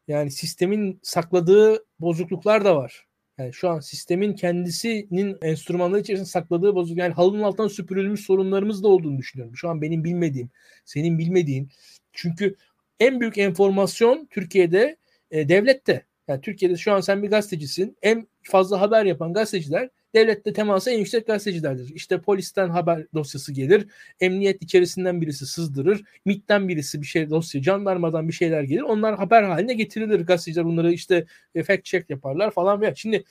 [0.08, 3.06] Yani sistemin sakladığı bozukluklar da var.
[3.38, 8.88] Yani şu an sistemin kendisinin enstrümanları içerisinde sakladığı bozuk yani halının altından süpürülmüş sorunlarımız da
[8.88, 9.56] olduğunu düşünüyorum.
[9.56, 10.50] Şu an benim bilmediğim,
[10.84, 11.70] senin bilmediğin.
[12.12, 12.56] Çünkü
[13.00, 14.96] en büyük enformasyon Türkiye'de
[15.30, 16.06] e, devlette.
[16.28, 17.96] Yani Türkiye'de şu an sen bir gazetecisin.
[18.02, 21.94] En fazla haber yapan gazeteciler devlette teması en yüksek gazetecilerdir.
[21.94, 23.86] İşte polisten haber dosyası gelir.
[24.20, 26.02] Emniyet içerisinden birisi sızdırır.
[26.24, 28.80] MİT'ten birisi bir şey dosya, jandarmadan bir şeyler gelir.
[28.80, 30.20] Onlar haber haline getirilir.
[30.20, 32.80] Gazeteciler bunları işte e, fact check yaparlar falan.
[32.80, 32.94] Veya.
[32.94, 33.24] Şimdi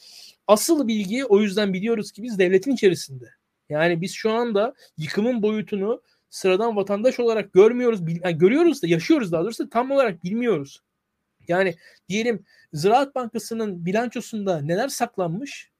[0.47, 3.25] asıl bilgiyi o yüzden biliyoruz ki biz devletin içerisinde.
[3.69, 7.99] Yani biz şu anda yıkımın boyutunu sıradan vatandaş olarak görmüyoruz.
[8.23, 10.81] Yani görüyoruz da yaşıyoruz daha doğrusu tam olarak bilmiyoruz.
[11.49, 11.75] Yani
[12.09, 15.71] diyelim Ziraat Bankası'nın bilançosunda neler saklanmış?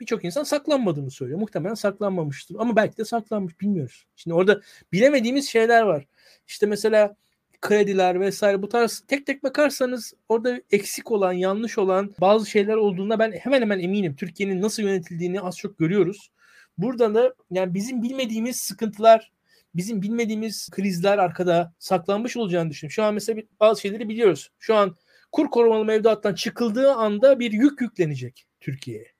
[0.00, 1.40] Birçok insan saklanmadığını söylüyor.
[1.40, 2.56] Muhtemelen saklanmamıştır.
[2.58, 4.06] Ama belki de saklanmış bilmiyoruz.
[4.16, 4.60] Şimdi orada
[4.92, 6.06] bilemediğimiz şeyler var.
[6.46, 7.16] İşte mesela
[7.60, 13.18] krediler vesaire bu tarz tek tek bakarsanız orada eksik olan, yanlış olan bazı şeyler olduğunda
[13.18, 14.16] ben hemen hemen eminim.
[14.16, 16.30] Türkiye'nin nasıl yönetildiğini az çok görüyoruz.
[16.78, 19.32] Burada da yani bizim bilmediğimiz sıkıntılar,
[19.74, 22.94] bizim bilmediğimiz krizler arkada saklanmış olacağını düşünüyorum.
[22.94, 24.50] Şu an mesela bazı şeyleri biliyoruz.
[24.58, 24.96] Şu an
[25.32, 29.12] kur korumalı mevduattan çıkıldığı anda bir yük yüklenecek Türkiye'ye.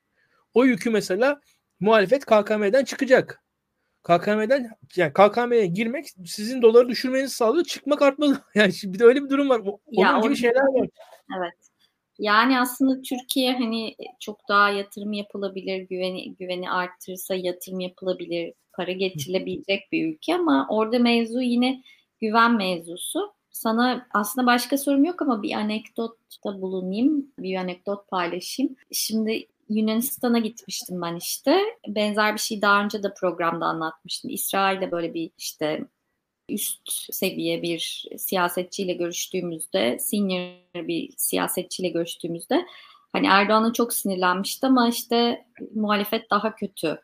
[0.55, 1.41] O yükü mesela
[1.81, 3.45] muhalefet KKM'den çıkacak.
[4.03, 7.65] KKM'den yani KKM'ye girmek sizin doları düşürmenizi sağlıyor.
[7.65, 8.43] Çıkmak artmalı.
[8.55, 9.61] Yani bir de öyle bir durum var.
[9.61, 10.89] Onun ya, gibi şeyler var.
[11.39, 11.55] Evet.
[12.19, 19.93] Yani aslında Türkiye hani çok daha yatırım yapılabilir, güveni güveni arttırırsa yatırım yapılabilir, para getirilebilecek
[19.93, 21.83] bir ülke ama orada mevzu yine
[22.21, 23.35] güven mevzusu.
[23.51, 28.77] Sana aslında başka sorum yok ama bir anekdotta bulunayım, bir anekdot paylaşayım.
[28.93, 31.61] Şimdi Yunanistan'a gitmiştim ben işte.
[31.89, 34.31] Benzer bir şey daha önce de programda anlatmıştım.
[34.31, 35.85] İsrail'de böyle bir işte
[36.49, 42.67] üst seviye bir siyasetçiyle görüştüğümüzde, senior bir siyasetçiyle görüştüğümüzde
[43.13, 47.01] hani Erdoğan'a çok sinirlenmişti ama işte muhalefet daha kötü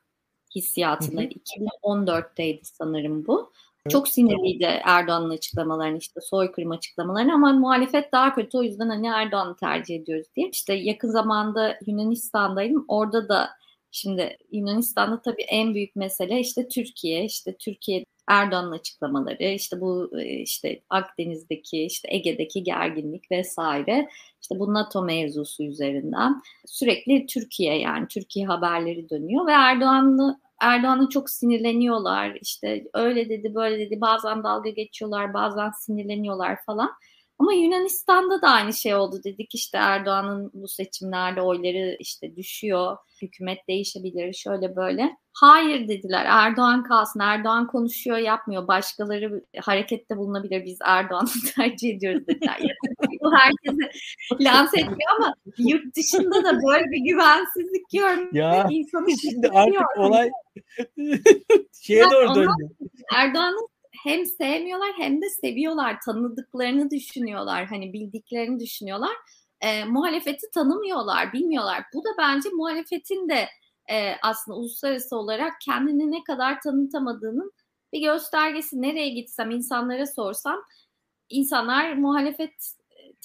[0.54, 1.24] hissiyatında.
[1.24, 3.52] 2014'teydi sanırım bu.
[3.88, 9.56] Çok sinirliydi Erdoğan'ın açıklamalarını işte soykırım açıklamalarını ama muhalefet daha kötü o yüzden hani Erdoğan'ı
[9.56, 10.48] tercih ediyoruz diye.
[10.48, 13.50] İşte yakın zamanda Yunanistan'daydım orada da
[13.90, 17.24] şimdi Yunanistan'da tabii en büyük mesele işte Türkiye.
[17.24, 24.08] İşte Türkiye Erdoğan'ın açıklamaları işte bu e, işte Akdeniz'deki işte Ege'deki gerginlik vesaire
[24.42, 31.30] işte bu NATO mevzusu üzerinden sürekli Türkiye yani Türkiye haberleri dönüyor ve Erdoğan'ı Erdoğan'a çok
[31.30, 32.38] sinirleniyorlar.
[32.42, 34.00] İşte öyle dedi, böyle dedi.
[34.00, 36.90] Bazen dalga geçiyorlar, bazen sinirleniyorlar falan.
[37.38, 39.20] Ama Yunanistan'da da aynı şey oldu.
[39.24, 42.96] Dedik işte Erdoğan'ın bu seçimlerde oyları işte düşüyor.
[43.22, 45.16] Hükümet değişebilir şöyle böyle.
[45.32, 46.26] Hayır dediler.
[46.28, 47.20] Erdoğan kalsın.
[47.20, 48.68] Erdoğan konuşuyor, yapmıyor.
[48.68, 50.64] Başkaları harekette bulunabilir.
[50.64, 52.60] Biz Erdoğan'ı tercih ediyoruz dediler.
[53.22, 53.90] bu herkese
[54.40, 60.30] lanse ediyor ama yurt dışında da böyle bir güvensizlik görmek ya, insanı şimdi artık olay
[61.82, 62.52] şeye doğru dönüyor.
[63.14, 63.68] Erdoğan'ın
[64.04, 65.96] hem sevmiyorlar hem de seviyorlar.
[66.04, 67.66] Tanıdıklarını düşünüyorlar.
[67.66, 69.16] Hani bildiklerini düşünüyorlar.
[69.60, 71.84] E, muhalefeti tanımıyorlar, bilmiyorlar.
[71.94, 73.48] Bu da bence muhalefetin de
[73.90, 77.52] e, aslında uluslararası olarak kendini ne kadar tanıtamadığının
[77.92, 78.82] bir göstergesi.
[78.82, 80.62] Nereye gitsem, insanlara sorsam
[81.28, 82.74] insanlar muhalefet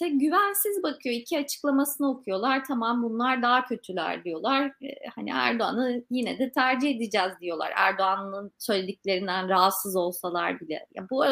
[0.01, 1.15] te güvensiz bakıyor.
[1.15, 2.65] İki açıklamasını okuyorlar.
[2.65, 4.65] Tamam bunlar daha kötüler diyorlar.
[4.67, 7.73] E, hani Erdoğan'ı yine de tercih edeceğiz diyorlar.
[7.75, 10.87] Erdoğan'ın söylediklerinden rahatsız olsalar bile.
[10.95, 11.23] Ya bu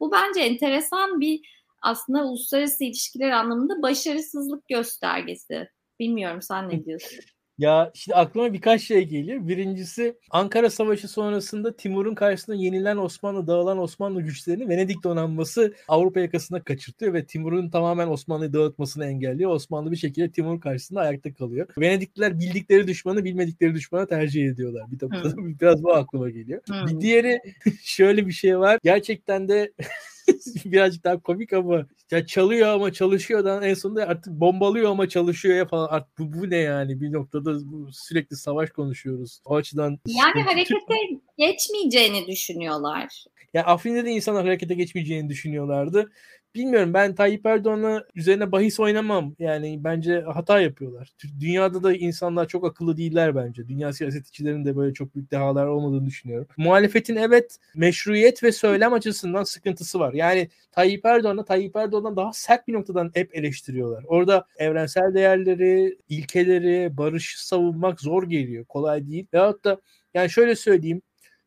[0.00, 1.40] bu bence enteresan bir
[1.82, 5.68] aslında uluslararası ilişkiler anlamında başarısızlık göstergesi.
[6.00, 7.18] Bilmiyorum sen ne diyorsun?
[7.58, 9.48] Ya işte aklıma birkaç şey geliyor.
[9.48, 16.62] Birincisi Ankara Savaşı sonrasında Timur'un karşısında yenilen Osmanlı, dağılan Osmanlı güçlerini Venedik donanması Avrupa yakasına
[16.62, 19.50] kaçırtıyor ve Timur'un tamamen Osmanlı'yı dağıtmasını engelliyor.
[19.50, 21.66] Osmanlı bir şekilde Timur karşısında ayakta kalıyor.
[21.78, 24.90] Venedikliler bildikleri düşmanı bilmedikleri düşmana tercih ediyorlar.
[24.90, 25.58] Bir hmm.
[25.60, 26.62] biraz bu aklıma geliyor.
[26.88, 27.40] Bir diğeri
[27.82, 28.78] şöyle bir şey var.
[28.82, 29.72] Gerçekten de
[30.64, 35.56] birazcık daha komik ama ya çalıyor ama çalışıyor da en sonunda artık bombalıyor ama çalışıyor
[35.56, 35.88] ya falan.
[35.90, 37.58] Artık bu, bu ne yani bir noktada
[37.92, 39.40] sürekli savaş konuşuyoruz.
[39.44, 40.96] O açıdan yani harekete
[41.38, 43.24] geçmeyeceğini düşünüyorlar.
[43.54, 46.12] Ya Afrin'de de insanlar harekete geçmeyeceğini düşünüyorlardı.
[46.54, 49.34] Bilmiyorum ben Tayyip Erdoğan'a üzerine bahis oynamam.
[49.38, 51.12] Yani bence hata yapıyorlar.
[51.40, 53.68] Dünyada da insanlar çok akıllı değiller bence.
[53.68, 56.46] Dünya siyasetçilerinin de böyle çok büyük dehalar olmadığını düşünüyorum.
[56.56, 60.12] Muhalefetin evet meşruiyet ve söylem açısından sıkıntısı var.
[60.12, 64.04] Yani Tayyip Erdoğan'a Tayyip Erdoğan'dan daha sert bir noktadan hep eleştiriyorlar.
[64.06, 68.64] Orada evrensel değerleri, ilkeleri, barışı savunmak zor geliyor.
[68.64, 69.26] Kolay değil.
[69.34, 69.80] Veyahut da
[70.14, 71.02] yani şöyle söyleyeyim.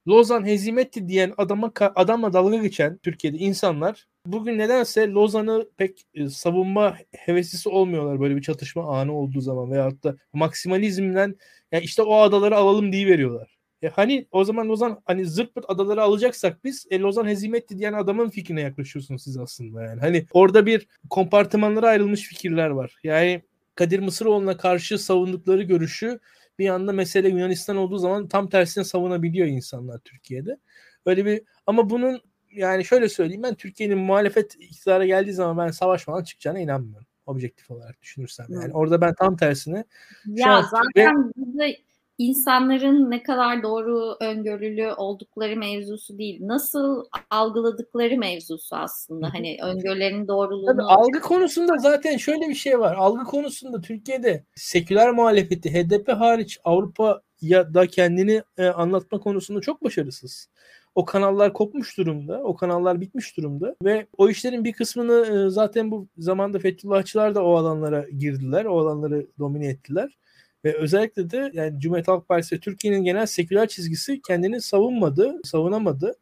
[0.07, 6.97] Lozan hezimetti diyen adama adamla dalga geçen Türkiye'de insanlar bugün nedense Lozan'ı pek e, savunma
[7.11, 11.35] heveslisi olmuyorlar böyle bir çatışma anı olduğu zaman veyahut da maksimalizmden
[11.71, 13.57] ya işte o adaları alalım diye veriyorlar.
[13.81, 17.93] E hani o zaman Lozan hani zırt pırt adaları alacaksak biz e, Lozan hezimetti diyen
[17.93, 19.99] adamın fikrine yaklaşıyorsunuz siz aslında yani.
[19.99, 22.95] Hani orada bir kompartımanlara ayrılmış fikirler var.
[23.03, 23.41] Yani
[23.75, 26.19] Kadir Mısıroğlu'na karşı savundukları görüşü
[26.59, 30.57] bir anda mesele Yunanistan olduğu zaman tam tersine savunabiliyor insanlar Türkiye'de.
[31.05, 32.21] Öyle bir ama bunun
[32.57, 37.07] yani şöyle söyleyeyim ben Türkiye'nin muhalefet iktidara geldiği zaman ben savaş falan çıkacağına inanmıyorum.
[37.25, 38.45] Objektif olarak düşünürsem.
[38.49, 39.85] Yani orada ben tam tersine
[40.25, 41.77] ya zaten ve
[42.17, 46.39] insanların ne kadar doğru öngörülü oldukları mevzusu değil.
[46.41, 49.33] Nasıl algıladıkları mevzusu aslında.
[49.33, 50.65] Hani öngörülerin doğruluğunu.
[50.65, 52.95] Tabii, algı konusunda zaten şöyle bir şey var.
[52.95, 59.83] Algı konusunda Türkiye'de seküler muhalefeti HDP hariç Avrupa ya da kendini e, anlatma konusunda çok
[59.83, 60.49] başarısız.
[60.97, 62.41] O kanallar kopmuş durumda.
[62.43, 63.75] O kanallar bitmiş durumda.
[63.83, 68.65] Ve o işlerin bir kısmını e, zaten bu zamanda Fethullahçılar da o alanlara girdiler.
[68.65, 70.17] O alanları domine ettiler.
[70.65, 76.15] Ve özellikle de yani Cumhuriyet Halk Partisi Türkiye'nin genel seküler çizgisi kendini savunmadı, savunamadı.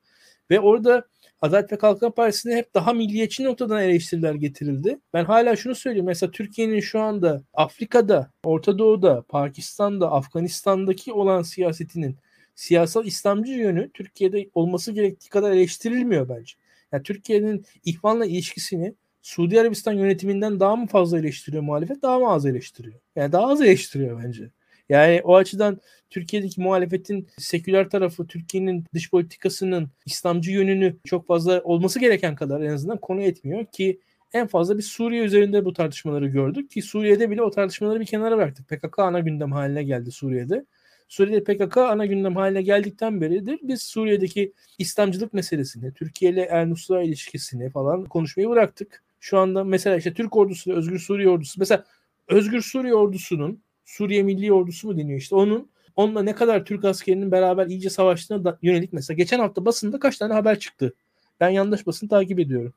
[0.52, 1.06] Ve orada
[1.42, 5.00] Adalet ve Kalkınma Partisi'ne hep daha milliyetçi noktadan eleştiriler getirildi.
[5.14, 6.06] Ben hala şunu söyleyeyim.
[6.06, 12.18] Mesela Türkiye'nin şu anda Afrika'da, Orta Doğu'da, Pakistan'da, Afganistan'daki olan siyasetinin
[12.56, 16.54] siyasal İslamcı yönü Türkiye'de olması gerektiği kadar eleştirilmiyor bence.
[16.92, 22.46] Yani Türkiye'nin ihvanla ilişkisini Suudi Arabistan yönetiminden daha mı fazla eleştiriyor muhalefet, daha mı az
[22.46, 23.00] eleştiriyor?
[23.16, 24.50] Yani daha az eleştiriyor bence.
[24.90, 32.00] Yani o açıdan Türkiye'deki muhalefetin seküler tarafı, Türkiye'nin dış politikasının İslamcı yönünü çok fazla olması
[32.00, 34.00] gereken kadar en azından konu etmiyor ki
[34.34, 38.38] en fazla bir Suriye üzerinde bu tartışmaları gördük ki Suriye'de bile o tartışmaları bir kenara
[38.38, 38.68] bıraktık.
[38.68, 40.66] PKK ana gündem haline geldi Suriye'de.
[41.08, 47.70] Suriye'de PKK ana gündem haline geldikten beridir biz Suriye'deki İslamcılık meselesini, Türkiye ile El-Nusra ilişkisini
[47.70, 49.04] falan konuşmayı bıraktık.
[49.20, 51.86] Şu anda mesela işte Türk ordusu Özgür Suriye ordusu mesela
[52.28, 57.32] Özgür Suriye ordusunun Suriye Milli Ordusu mu deniyor işte onun onunla ne kadar Türk askerinin
[57.32, 60.94] beraber iyice savaştığına da yönelik mesela geçen hafta basında kaç tane haber çıktı.
[61.40, 62.74] Ben yandaş basın takip ediyorum.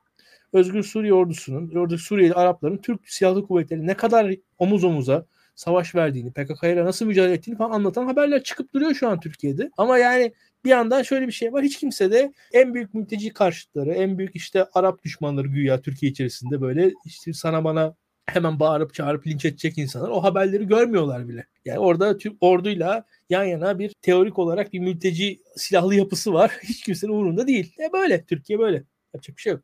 [0.53, 5.27] Özgür Suriye ordusunun, oradaki Suriyeli Arapların Türk Silahlı Kuvvetleri ne kadar omuz omuza
[5.59, 9.71] savaş verdiğini, PKK'yla nasıl mücadele ettiğini falan anlatan haberler çıkıp duruyor şu an Türkiye'de.
[9.77, 10.33] Ama yani
[10.65, 11.65] bir yandan şöyle bir şey var.
[11.65, 16.61] Hiç kimse de en büyük mülteci karşıtları, en büyük işte Arap düşmanları güya Türkiye içerisinde
[16.61, 17.95] böyle işte sana bana
[18.27, 21.47] hemen bağırıp çağırıp linç edecek insanlar o haberleri görmüyorlar bile.
[21.65, 26.51] Yani orada Türk orduyla yan yana bir teorik olarak bir mülteci silahlı yapısı var.
[26.63, 27.75] Hiç kimsenin umurunda değil.
[27.79, 28.25] E böyle.
[28.25, 28.85] Türkiye böyle.
[29.15, 29.63] Yapacak bir şey yok.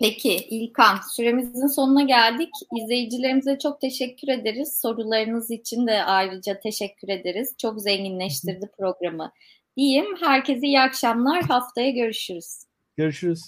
[0.00, 2.48] Peki İlkan, süremizin sonuna geldik.
[2.82, 4.80] İzleyicilerimize çok teşekkür ederiz.
[4.82, 7.54] Sorularınız için de ayrıca teşekkür ederiz.
[7.58, 9.32] Çok zenginleştirdi programı.
[9.76, 11.42] Diyeyim, herkese iyi akşamlar.
[11.42, 12.64] Haftaya görüşürüz.
[12.96, 13.40] Görüşürüz.